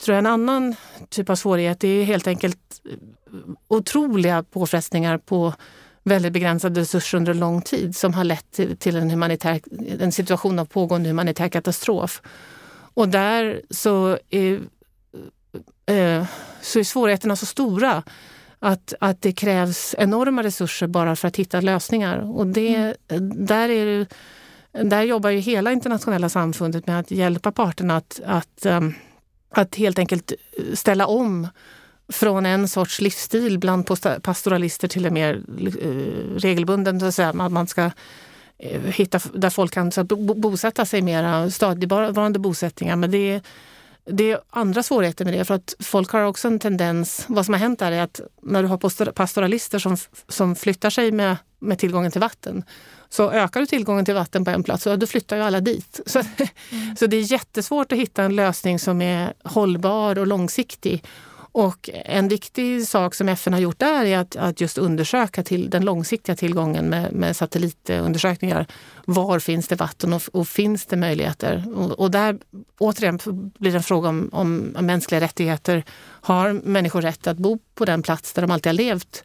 [0.02, 0.76] tror jag, en annan
[1.10, 1.80] typ av svårighet.
[1.80, 2.82] Det är helt enkelt
[3.68, 5.54] otroliga påfrestningar på
[6.04, 9.62] väldigt begränsade resurser under lång tid som har lett till, till en, humanitär,
[10.00, 12.22] en situation av pågående humanitär katastrof.
[12.94, 14.54] Och där så är,
[15.86, 16.26] eh,
[16.62, 18.04] så är svårigheterna så stora
[18.60, 22.38] att, att det krävs enorma resurser bara för att hitta lösningar.
[22.38, 23.46] Och det, mm.
[23.46, 24.08] där är
[24.72, 28.82] där jobbar ju hela internationella samfundet med att hjälpa parterna att, att, eh,
[29.50, 30.34] att helt enkelt
[30.74, 31.48] ställa om
[32.12, 33.90] från en sorts livsstil bland
[34.22, 35.34] pastoralister till en mer
[35.84, 37.92] uh, regelbunden, så att säga, att man ska uh,
[38.86, 42.96] hitta där folk kan så, bo, bosätta sig mera stadigvarande bosättningar.
[42.96, 43.42] Men det är,
[44.06, 47.54] det är andra svårigheter med det för att folk har också en tendens, vad som
[47.54, 49.98] har hänt där är att när du har pastoralister som,
[50.28, 52.64] som flyttar sig med, med tillgången till vatten
[53.14, 56.00] så ökar du tillgången till vatten på en plats och då flyttar ju alla dit.
[56.06, 56.96] Så, mm.
[56.96, 61.04] så det är jättesvårt att hitta en lösning som är hållbar och långsiktig.
[61.54, 65.70] Och en viktig sak som FN har gjort där är att, att just undersöka till
[65.70, 68.68] den långsiktiga tillgången med, med satellitundersökningar.
[69.06, 71.64] Var finns det vatten och, och finns det möjligheter?
[71.76, 72.38] Och, och, där
[72.78, 73.20] återigen
[73.60, 75.84] blir det en fråga om, om mänskliga rättigheter.
[76.02, 79.24] Har människor rätt att bo på den plats där de alltid har levt?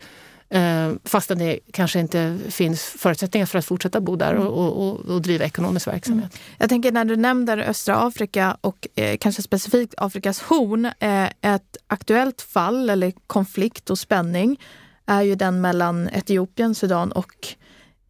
[0.48, 5.22] Eh, fastän det kanske inte finns förutsättningar för att fortsätta bo där och, och, och
[5.22, 6.32] driva ekonomisk verksamhet.
[6.34, 6.56] Mm.
[6.58, 10.84] Jag tänker när du nämner östra Afrika och eh, kanske specifikt Afrikas horn.
[10.84, 14.60] Eh, ett aktuellt fall eller konflikt och spänning
[15.06, 17.48] är ju den mellan Etiopien, Sudan och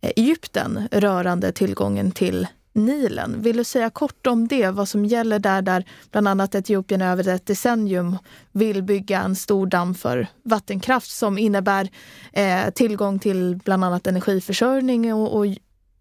[0.01, 2.47] eh, Egypten rörande tillgången till
[2.77, 3.43] Nilen.
[3.43, 7.29] Vill du säga kort om det, vad som gäller där, där bland annat Etiopien över
[7.29, 8.19] ett decennium
[8.53, 11.89] vill bygga en stor damm för vattenkraft som innebär
[12.33, 15.47] eh, tillgång till bland annat energiförsörjning och, och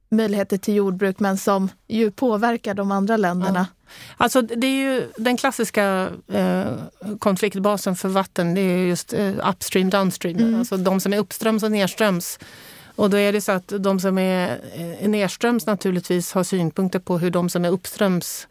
[0.10, 3.68] möjligheter till jordbruk men som ju påverkar de andra länderna.
[3.70, 3.86] Ja.
[4.18, 6.66] Alltså det är ju den klassiska eh,
[7.20, 10.38] konfliktbasen för vatten, det är just eh, upstream, downstream.
[10.38, 10.60] Mm.
[10.60, 12.40] Alltså de som är uppströms och nedströms
[12.95, 14.60] och då är det så att de som är
[14.99, 18.47] eh, nedströms naturligtvis har synpunkter på hur de som är uppströms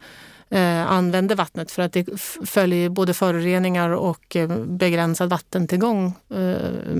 [0.49, 1.71] eh, använder vattnet.
[1.71, 6.95] För att det följer både föroreningar och eh, begränsad vattentillgång eh,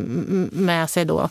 [0.51, 1.29] med sig då.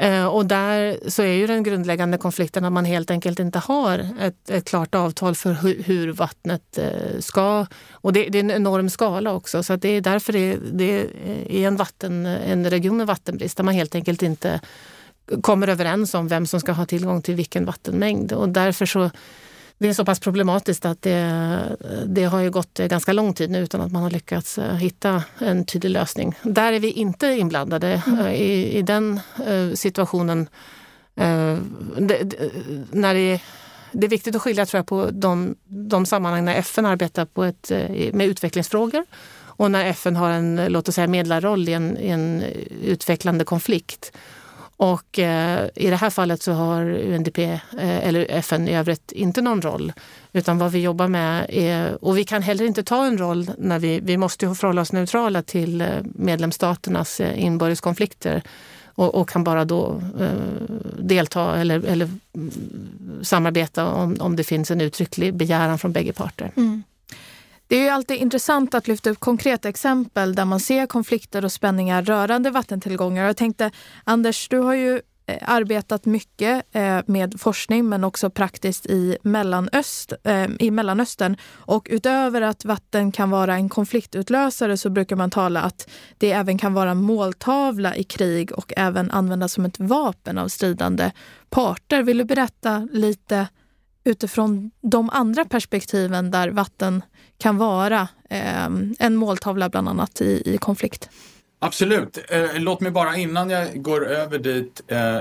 [0.00, 4.08] Eh, och där så är ju den grundläggande konflikten att man helt enkelt inte har
[4.20, 7.66] ett, ett klart avtal för hur, hur vattnet eh, ska...
[7.92, 9.62] Och det, det, är en enorm skala också.
[9.62, 11.06] Så det är därför det, det
[11.48, 14.60] är en, vatten, en region med vattenbrist där man helt enkelt inte
[15.42, 18.32] kommer överens om vem som ska ha tillgång till vilken vattenmängd.
[18.32, 19.10] Och därför så
[19.80, 21.62] det är så pass problematiskt att det,
[22.06, 25.24] det har ju gått ganska lång tid nu utan att man har lyckats eh, hitta
[25.38, 26.34] en tydlig lösning.
[26.42, 28.26] Där är vi inte inblandade mm.
[28.26, 30.48] i, i den uh, situationen.
[31.98, 32.34] Det,
[32.90, 33.40] när det,
[33.92, 37.44] det, är viktigt att skilja tror jag, på de, de sammanhang när FN arbetar på
[37.44, 37.70] ett,
[38.12, 39.04] med utvecklingsfrågor
[39.60, 42.42] och när FN har en låt oss säga, medlarroll i en, i en
[42.82, 44.12] utvecklande konflikt.
[44.80, 49.42] Och eh, i det här fallet så har UNDP eh, eller FN i övrigt inte
[49.42, 49.92] någon roll.
[50.32, 53.78] Utan vad vi jobbar med är, och vi kan heller inte ta en roll när
[53.78, 58.42] vi, vi måste förhålla oss neutrala till eh, medlemsstaternas eh, inbördes konflikter
[58.84, 60.30] och, och, kan bara då eh,
[60.98, 62.50] delta eller, eller mm,
[63.22, 66.52] samarbeta om, om det finns en uttrycklig begäran från bägge parter.
[66.56, 66.82] Mm.
[67.70, 71.52] Det är ju alltid intressant att lyfta upp konkreta exempel där man ser konflikter och
[71.52, 73.26] spänningar rörande vattentillgångar.
[73.26, 73.70] Jag tänkte,
[74.04, 80.12] Anders, du har ju eh, arbetat mycket eh, med forskning men också praktiskt i, Mellanöst,
[80.24, 81.36] eh, i Mellanöstern.
[81.50, 86.58] Och utöver att vatten kan vara en konfliktutlösare så brukar man tala att det även
[86.58, 91.10] kan vara måltavla i krig och även användas som ett vapen av stridande
[91.50, 92.02] parter.
[92.02, 93.46] Vill du berätta lite
[94.04, 97.02] utifrån de andra perspektiven där vatten
[97.40, 98.64] kan vara eh,
[98.98, 101.10] en måltavla bland annat i, i konflikt.
[101.58, 102.18] Absolut.
[102.28, 105.18] Eh, låt mig bara innan jag går över dit eh,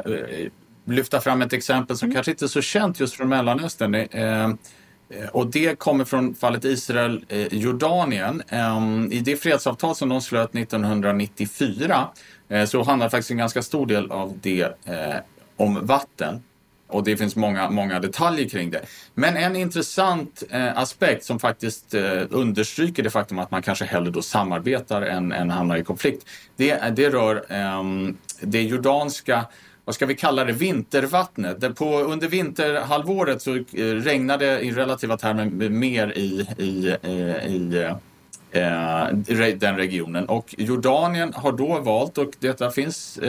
[0.86, 2.16] lyfta fram ett exempel som mm.
[2.16, 3.96] kanske inte är så känt just från Mellanöstern.
[3.96, 8.44] Eh, och det kommer från fallet Israel-Jordanien.
[8.48, 8.80] Eh,
[9.12, 12.08] I det fredsavtal som de slöt 1994
[12.50, 14.74] eh, så handlar faktiskt en ganska stor del av det
[15.58, 16.44] om vatten.
[16.90, 18.82] Och det finns många, många detaljer kring det.
[19.14, 24.12] Men en intressant eh, aspekt som faktiskt eh, understryker det faktum att man kanske hellre
[24.12, 26.26] då samarbetar än, än hamnar i konflikt.
[26.56, 27.84] Det, det rör eh,
[28.42, 29.46] det jordanska
[29.90, 31.76] vad ska vi kalla det, vintervattnet.
[31.76, 33.64] På, under vinterhalvåret så eh,
[33.96, 37.86] regnade i relativa termer mer i, i, eh, i,
[38.52, 40.26] eh, i den regionen.
[40.26, 43.20] Och Jordanien har då valt, och detta finns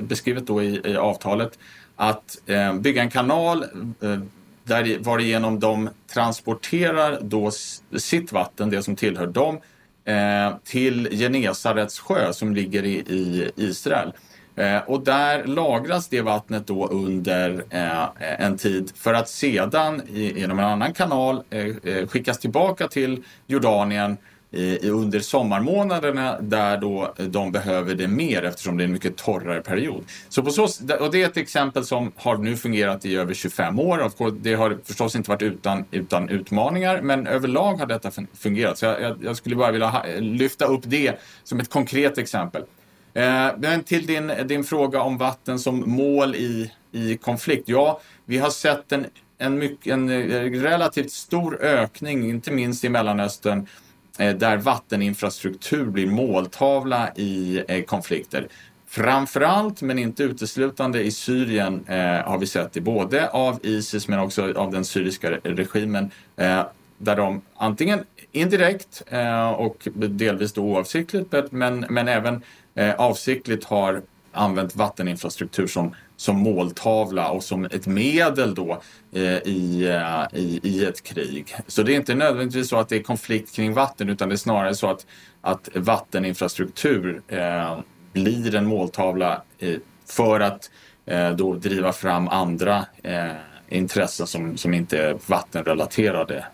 [0.00, 1.58] beskrivet då i, i avtalet,
[2.02, 3.62] att eh, bygga en kanal
[4.00, 4.18] eh,
[4.64, 7.50] där, varigenom de transporterar då
[7.96, 9.58] sitt vatten, det som tillhör dem,
[10.04, 14.12] eh, till Genesarets sjö som ligger i, i Israel.
[14.56, 18.06] Eh, och där lagras det vattnet då under eh,
[18.38, 24.16] en tid för att sedan genom en annan kanal eh, eh skickas tillbaka till Jordanien
[24.82, 30.04] under sommarmånaderna där då de behöver det mer eftersom det är en mycket torrare period.
[30.28, 30.62] Så på så,
[31.00, 34.10] och det är ett exempel som har nu fungerat i över 25 år.
[34.42, 38.78] Det har förstås inte varit utan, utan utmaningar men överlag har detta fungerat.
[38.78, 42.62] Så jag, jag skulle bara vilja lyfta upp det som ett konkret exempel.
[43.14, 47.68] Eh, men till din, din fråga om vatten som mål i, i konflikt.
[47.68, 49.06] Ja, vi har sett en,
[49.38, 53.66] en, mycket, en eh, relativt stor ökning, inte minst i Mellanöstern,
[54.18, 58.48] Eh, där vatteninfrastruktur blir måltavla i eh, konflikter.
[58.88, 64.18] Framförallt, men inte uteslutande, i Syrien eh, har vi sett det både av Isis men
[64.18, 66.64] också av den syriska regimen eh,
[66.98, 72.42] där de antingen indirekt eh, och delvis då oavsiktligt men, men även
[72.74, 74.02] eh, avsiktligt har
[74.32, 80.84] använt vatteninfrastruktur som, som måltavla och som ett medel då eh, i, eh, i, i
[80.84, 81.56] ett krig.
[81.66, 84.36] Så det är inte nödvändigtvis så att det är konflikt kring vatten utan det är
[84.36, 85.06] snarare så att,
[85.40, 87.78] att vatteninfrastruktur eh,
[88.12, 90.70] blir en måltavla eh, för att
[91.06, 93.32] eh, då driva fram andra eh,
[93.68, 96.46] intressen som, som inte är vattenrelaterade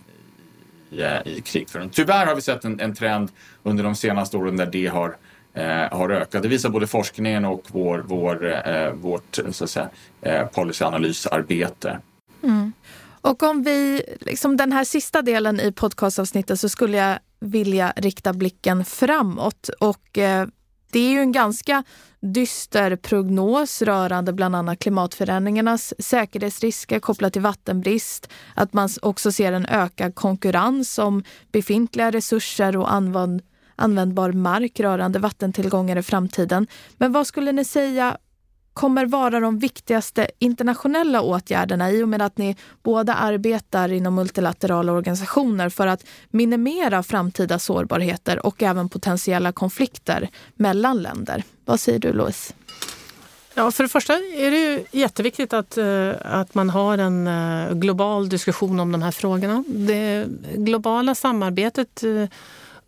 [0.91, 1.91] i, i krigföring.
[1.91, 3.31] Tyvärr har vi sett en, en trend
[3.63, 5.17] under de senaste åren där det har
[5.55, 6.43] Eh, har ökat.
[6.43, 9.89] Det visar både forskningen och vår, vår, eh, vårt så att säga,
[10.23, 12.01] eh, policyanalysarbete.
[12.43, 12.73] Mm.
[13.21, 18.33] Och om vi, liksom den här sista delen i podcastavsnittet så skulle jag vilja rikta
[18.33, 19.71] blicken framåt.
[19.81, 20.47] Och eh,
[20.93, 21.85] det är ju en ganska
[22.21, 28.29] dyster prognos rörande bland annat klimatförändringarnas säkerhetsrisker kopplat till vattenbrist.
[28.55, 33.43] Att man också ser en ökad konkurrens om befintliga resurser och använd
[33.79, 36.67] användbar mark rörande vattentillgångar i framtiden.
[36.97, 38.17] Men vad skulle ni säga
[38.73, 44.93] kommer vara de viktigaste internationella åtgärderna i och med att ni båda arbetar inom multilaterala
[44.93, 51.43] organisationer för att minimera framtida sårbarheter och även potentiella konflikter mellan länder?
[51.65, 52.55] Vad säger du Louise?
[53.55, 57.75] Ja, för det första är det ju jätteviktigt att, eh, att man har en eh,
[57.75, 59.65] global diskussion om de här frågorna.
[59.67, 60.27] Det
[60.57, 62.25] globala samarbetet eh,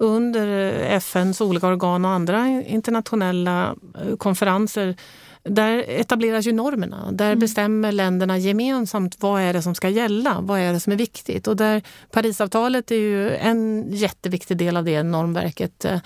[0.01, 4.97] under FNs olika organ och andra internationella eh, konferenser
[5.43, 7.13] där etableras ju normerna.
[7.13, 7.39] Där mm.
[7.39, 11.47] bestämmer länderna gemensamt vad är det som ska gälla, vad är det som är viktigt.
[11.47, 15.99] Och där Parisavtalet är ju en jätteviktig del av det normverket eh,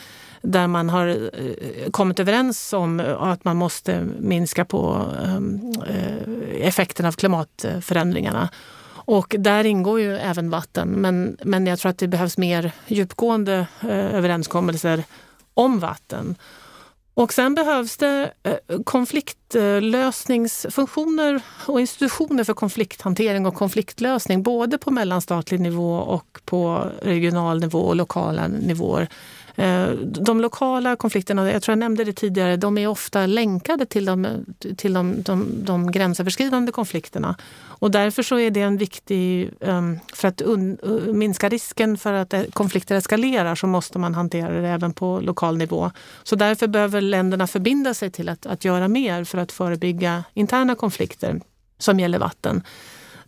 [0.42, 5.06] där man har eh, kommit överens om att man måste minska på
[6.60, 8.48] effekten av klimatförändringarna.
[9.04, 10.88] Och där ingår ju även vatten.
[10.88, 15.04] Men, men jag tror att det behövs mer djupgående eh, överenskommelser
[15.54, 16.36] om vatten.
[17.14, 25.60] Och sen behövs det eh, konfliktlösningsfunktioner och institutioner för konflikthantering och konfliktlösning både på mellanstatlig
[25.60, 29.08] nivå och på regional nivå och lokala nivåer.
[29.56, 34.04] Eh, de lokala konflikterna, jag tror jag nämnde det tidigare, de är ofta länkade till
[34.04, 34.44] de,
[34.76, 37.36] till de, de, de gränsöverskridande konflikterna.
[37.62, 42.12] Och därför så är det en viktig, ehm, för att un, eh, minska risken för
[42.12, 45.90] att eh, konflikter eskalerar så måste man hantera det även på lokal nivå.
[46.22, 50.74] Så därför behöver länderna förbinda sig till att, att göra mer för att förebygga interna
[50.74, 51.40] konflikter
[51.78, 52.62] som gäller vatten.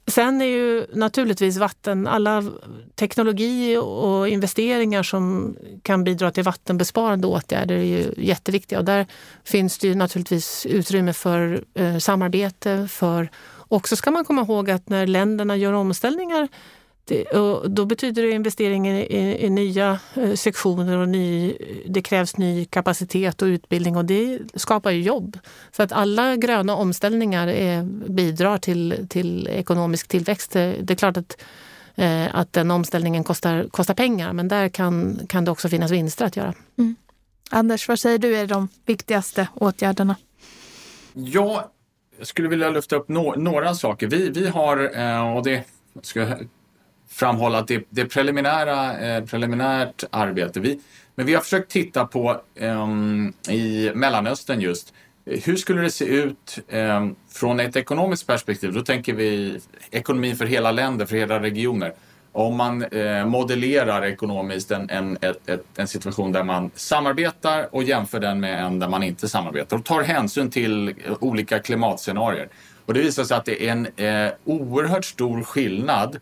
[0.08, 2.44] Sen är ju naturligtvis vatten, alla
[2.94, 8.78] teknologi och investeringar som kan bidra till vattenbesparande åtgärder är ju jätteviktiga.
[8.78, 9.06] Och där
[9.44, 12.88] finns det ju naturligtvis utrymme för eh, samarbete.
[12.90, 16.48] För, och så ska man komma ihåg att när länderna gör omställningar
[17.08, 17.24] det,
[17.64, 23.42] då betyder det investeringar i, i, nya eh, sektioner och ny, det krävs ny kapacitet
[23.42, 25.38] och utbildning och det skapar ju jobb.
[25.70, 30.52] Så att alla gröna omställningar är, bidrar till, till ekonomisk tillväxt.
[30.52, 31.42] Det är klart att,
[31.94, 36.24] eh, att den omställningen kostar, kostar pengar men där kan, kan det också finnas vinster
[36.24, 36.54] att göra.
[36.78, 36.96] Mm.
[37.50, 40.16] Anders, vad säger du är de viktigaste åtgärderna?
[41.12, 41.72] Ja,
[42.18, 44.06] jag skulle vilja lyfta upp no några saker.
[44.06, 45.64] Vi, vi har, eh, och det
[46.02, 46.36] ska
[47.08, 50.60] framhålla att det, det är preliminära, eh, preliminärt arbete.
[50.60, 50.80] Vi,
[51.14, 54.92] men vi har försökt titta på ehm, i Mellanöstern just
[55.26, 58.72] hur skulle det se ut eh, från ett ekonomiskt perspektiv?
[58.72, 61.92] Då tänker vi ekonomin för hela länder, för hela regioner.
[62.32, 67.82] Om man eh, modellerar ekonomiskt en, en, ett, ett, en situation där man samarbetar och
[67.82, 72.48] jämför den med en där man inte samarbetar och tar hänsyn till olika klimatscenarier.
[72.86, 76.18] Och det visar sig att det är en eh, oerhört stor skillnad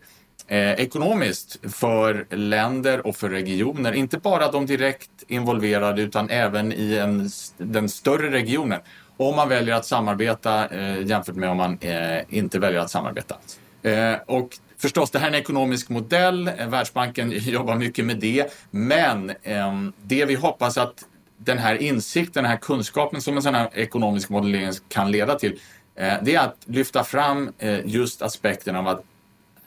[0.47, 3.93] eh, ekonomiskt för länder och för regioner.
[3.93, 8.79] Inte bara de direkt involverade utan även i en, den större regionen.
[9.17, 13.35] Om man väljer att samarbeta eh, jämfört med om man eh, inte väljer att samarbeta.
[13.81, 16.47] Eh, och Förstås, det här är en ekonomisk modell.
[16.57, 18.53] Eh, Världsbanken jobbar mycket med det.
[18.71, 21.05] Men eh, det vi hoppas att
[21.37, 25.59] den här insikten, den här kunskapen som en sån här ekonomisk modellering kan leda till,
[25.95, 29.03] eh, det är att lyfta fram eh, just aspekten av att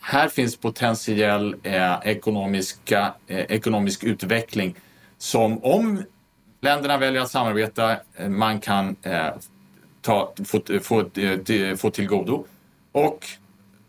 [0.09, 4.75] här finns potentiell eh, ekonomiska, eh, ekonomisk utveckling
[5.19, 6.03] som om
[6.61, 9.27] länderna väljer att samarbeta, eh, man kan eh,
[10.03, 12.45] ta, få, få, eh, få till godo.
[12.93, 13.27] Och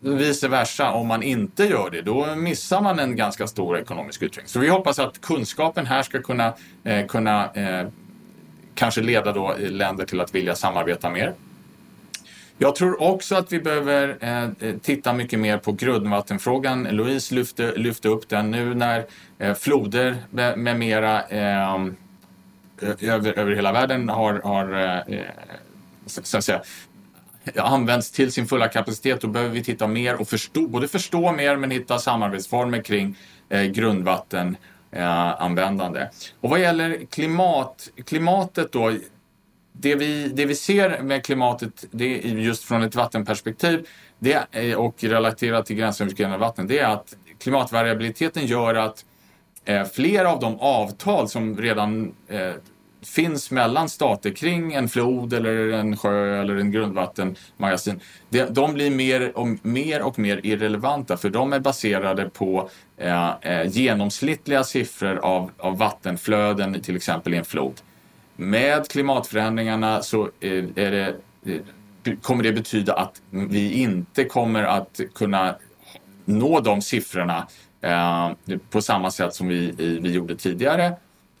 [0.00, 4.48] vice versa, om man inte gör det, då missar man en ganska stor ekonomisk utveckling.
[4.48, 6.54] Så vi hoppas att kunskapen här ska kunna,
[6.84, 7.88] eh, kunna eh,
[8.74, 11.34] kanske leda då eh, länder till att vilja samarbeta mer.
[12.62, 14.50] Jag tror också att vi behöver eh, eh,
[14.82, 16.82] titta mycket mer på grundvattenfrågan.
[16.82, 19.06] Louise lyfte, lyfte upp den nu när
[19.38, 21.86] eh, floder med, med mera eh,
[23.00, 25.24] över, över hela världen har, har eh, eh,
[26.06, 26.62] så att säga,
[27.56, 29.20] används till sin fulla kapacitet.
[29.20, 33.16] Då behöver vi titta mer och förstå, både förstå mer men hitta samarbetsformer kring
[33.72, 36.08] grundvattenanvändande.
[36.40, 38.92] Och vad gäller klimat, klimatet då,
[39.80, 43.86] det vi, det vi ser med klimatet det just från ett vattenperspektiv
[44.18, 49.04] det är, och relaterat till gränsöverskridande vatten, det är att klimatvariabiliteten gör att
[49.64, 52.52] eh, flera av de avtal som redan eh,
[53.02, 58.00] finns mellan stater kring en flod eller en sjö eller en grundvattenmagasin,
[58.50, 63.66] de blir mer och mer, och mer irrelevanta för de är baserade på eh, eh,
[63.66, 67.80] genomsnittliga siffror av, av vattenflöden till exempel i en flod.
[68.40, 71.14] Med klimatförändringarna så eh, är det,
[72.04, 75.56] eh, kommer det betyda att vi inte kommer att kunna
[76.24, 77.48] nå de siffrorna
[77.80, 78.30] eh,
[78.70, 79.70] på samma sätt som vi,
[80.02, 80.92] vi gjorde tidigare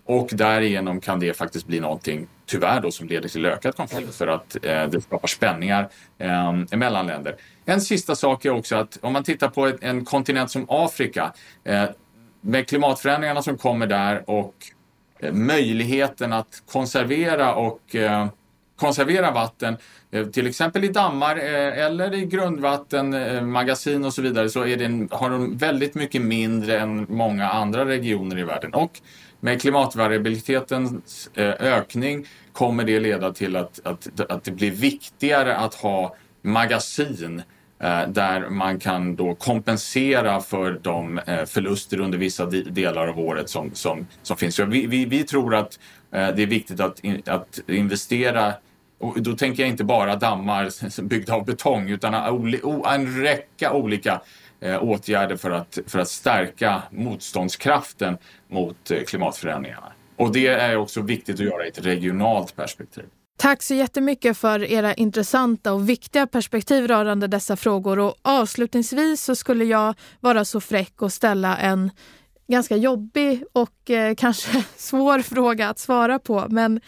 [0.04, 4.26] och därigenom kan det faktiskt bli någonting, tyvärr då, som leder till ökad konflikt för
[4.26, 5.88] att eh, det skapar spänningar
[6.18, 7.36] eh, mellan länder.
[7.64, 11.32] En sista sak är också att om man tittar på ett, en kontinent som Afrika
[11.64, 11.84] eh,
[12.40, 14.54] med klimatförändringarna som kommer där och
[15.22, 18.26] Eh, möjligheten att konservera och eh,
[18.76, 19.76] konservera vatten,
[20.10, 24.76] eh, till exempel i dammar eh, eller i grundvattenmagasin eh, och så vidare, så är
[24.76, 28.74] det, har de väldigt mycket mindre än många andra regioner i världen.
[28.74, 29.00] Och
[29.40, 35.74] med klimatvariabilitetens eh, ökning kommer det leda till att, att, att det blir viktigare att
[35.74, 37.44] ha magasin eh,
[37.82, 43.50] Eh, där man kan då kompensera för de eh, förluster under vissa delar av året
[43.50, 44.54] som, som, som finns.
[44.54, 45.78] Så vi, vi, vi tror att
[46.12, 48.54] eh, det är viktigt att, att investera
[48.98, 52.14] och då tänker jag inte bara dammar byggda av betong utan
[52.86, 54.20] en räcka olika
[54.80, 58.18] åtgärder för att, för att stärka motståndskraften
[58.48, 59.92] mot klimatförändringarna.
[60.16, 63.04] Och det är också viktigt att göra i ett regionalt perspektiv.
[63.40, 67.98] Tack så jättemycket för era intressanta och viktiga perspektiv rörande dessa frågor.
[67.98, 71.90] Och avslutningsvis så skulle jag vara så fräck och ställa en
[72.48, 76.46] ganska jobbig och eh, kanske svår fråga att svara på.
[76.48, 76.80] Men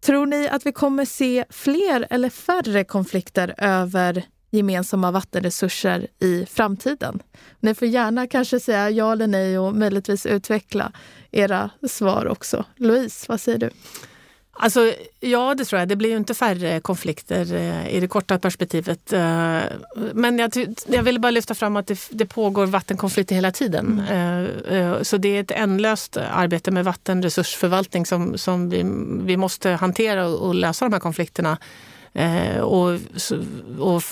[0.00, 7.22] tror ni att vi kommer se fler eller färre konflikter över gemensamma vattenresurser i framtiden?
[7.60, 10.92] Ni får gärna kanske säga ja eller nej och möjligtvis utveckla
[11.30, 12.64] era svar också.
[12.76, 13.70] Louise, vad säger du?
[14.60, 15.88] Alltså, ja, det tror jag.
[15.88, 19.12] Det blir ju inte färre konflikter eh, i det korta perspektivet.
[19.12, 19.60] Eh,
[20.12, 20.50] men jag,
[20.86, 24.02] jag vill bara lyfta fram att det, det pågår vattenkonflikter hela tiden.
[24.08, 24.46] Mm.
[24.64, 28.82] Eh, så det är ett ändlöst arbete med vattenresursförvaltning som, som vi,
[29.24, 31.58] vi måste hantera och, och lösa de här konflikterna
[32.12, 32.98] Eh, och,
[33.78, 34.02] och,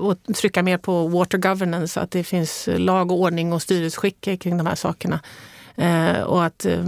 [0.00, 4.56] och, trycka mer på water governance, att det finns lag och ordning och styrelseskick kring
[4.56, 5.20] de här sakerna.
[5.76, 6.82] Eh, och att eh,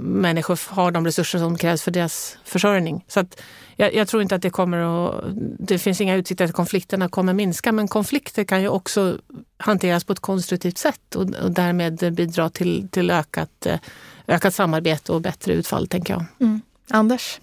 [0.00, 3.04] människor har de resurser som krävs för deras försörjning.
[3.08, 3.40] Så att
[3.76, 5.24] jag, jag, tror inte att det kommer att...
[5.58, 9.18] Det finns inga utsikter att konflikterna kommer minska, men konflikter kan ju också
[9.56, 13.78] hanteras på ett konstruktivt sätt och, och därmed bidra till, till ökat, eh,
[14.26, 16.24] ökat samarbete och bättre utfall, tänker jag.
[16.40, 16.60] Mm.
[16.90, 17.40] Anders?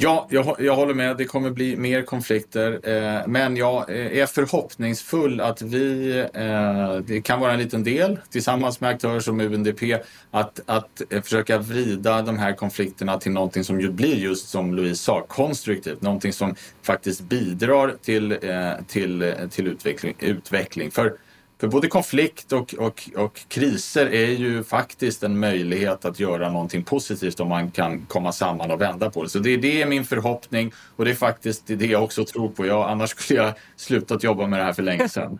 [0.00, 1.16] Ja, jag, jag håller med.
[1.16, 2.80] Det kommer bli mer konflikter.
[2.88, 8.18] Eh, men jag eh, är förhoppningsfull att vi, eh, det kan vara en liten del
[8.30, 9.82] tillsammans med aktörer som UNDP,
[10.30, 14.74] att, att eh, försöka vrida de här konflikterna till någonting som ju blir just som
[14.74, 16.02] Louise sa, konstruktivt.
[16.02, 20.90] Någonting som faktiskt bidrar till, eh, till, eh, till utveckling, utveckling.
[20.90, 21.12] För
[21.60, 26.82] för både konflikt och, och, och kriser är ju faktiskt en möjlighet att göra någonting
[26.82, 29.28] positivt om man kan komma samman och vända på det.
[29.28, 32.66] Så det, det är min förhoppning och det är faktiskt det jag också tror på.
[32.66, 35.38] Jag, annars skulle jag slutat jobba med det här för länge sedan.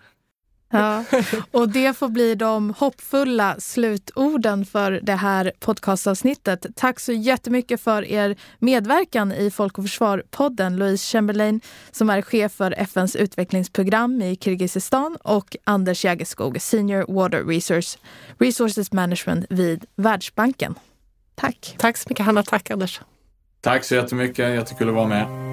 [0.71, 1.05] Ja,
[1.51, 6.67] och det får bli de hoppfulla slutorden för det här podcastavsnittet.
[6.77, 10.77] Tack så jättemycket för er medverkan i Folk och Försvar-podden.
[10.77, 11.61] Louise Chamberlain
[11.91, 17.99] som är chef för FNs utvecklingsprogram i Kirgizistan och Anders Jägerskog, Senior Water Resource,
[18.39, 20.75] Resources Management vid Världsbanken.
[21.35, 21.77] Tack.
[21.79, 22.43] Tack så mycket Hanna.
[22.43, 23.01] Tack Anders.
[23.61, 24.55] Tack så jättemycket.
[24.55, 25.48] Jättekul att vara med.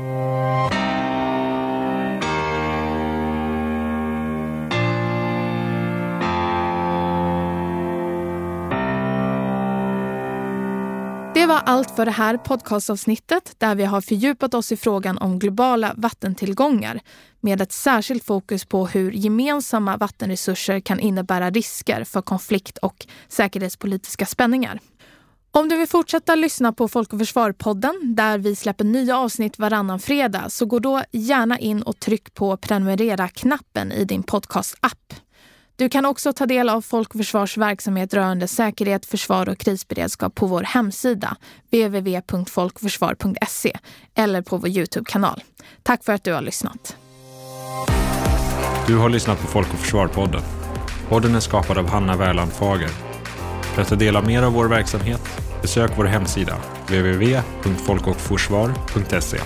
[11.66, 17.00] Allt för det här podcastavsnittet där vi har fördjupat oss i frågan om globala vattentillgångar
[17.42, 24.26] med ett särskilt fokus på hur gemensamma vattenresurser kan innebära risker för konflikt och säkerhetspolitiska
[24.26, 24.80] spänningar.
[25.52, 30.00] Om du vill fortsätta lyssna på Folk och Försvar-podden där vi släpper nya avsnitt varannan
[30.00, 35.25] fredag så gå då gärna in och tryck på prenumerera-knappen i din podcast-app.
[35.78, 40.36] Du kan också ta del av Folk och Försvars verksamhet rörande säkerhet, försvar och krisberedskap
[40.36, 41.38] på vår hemsida
[41.72, 43.78] www.folkförsvar.se
[44.16, 45.44] eller på vår Youtube-kanal.
[45.84, 46.98] Tack för att du har lyssnat.
[48.88, 50.42] Du har lyssnat på Folk och Försvar-podden.
[51.10, 52.90] Podden är skapad av Hanna Wärland Fager.
[53.62, 55.22] För att ta del av mer av vår verksamhet,
[55.62, 56.56] besök vår hemsida
[56.88, 59.38] www.folkochforsvar.se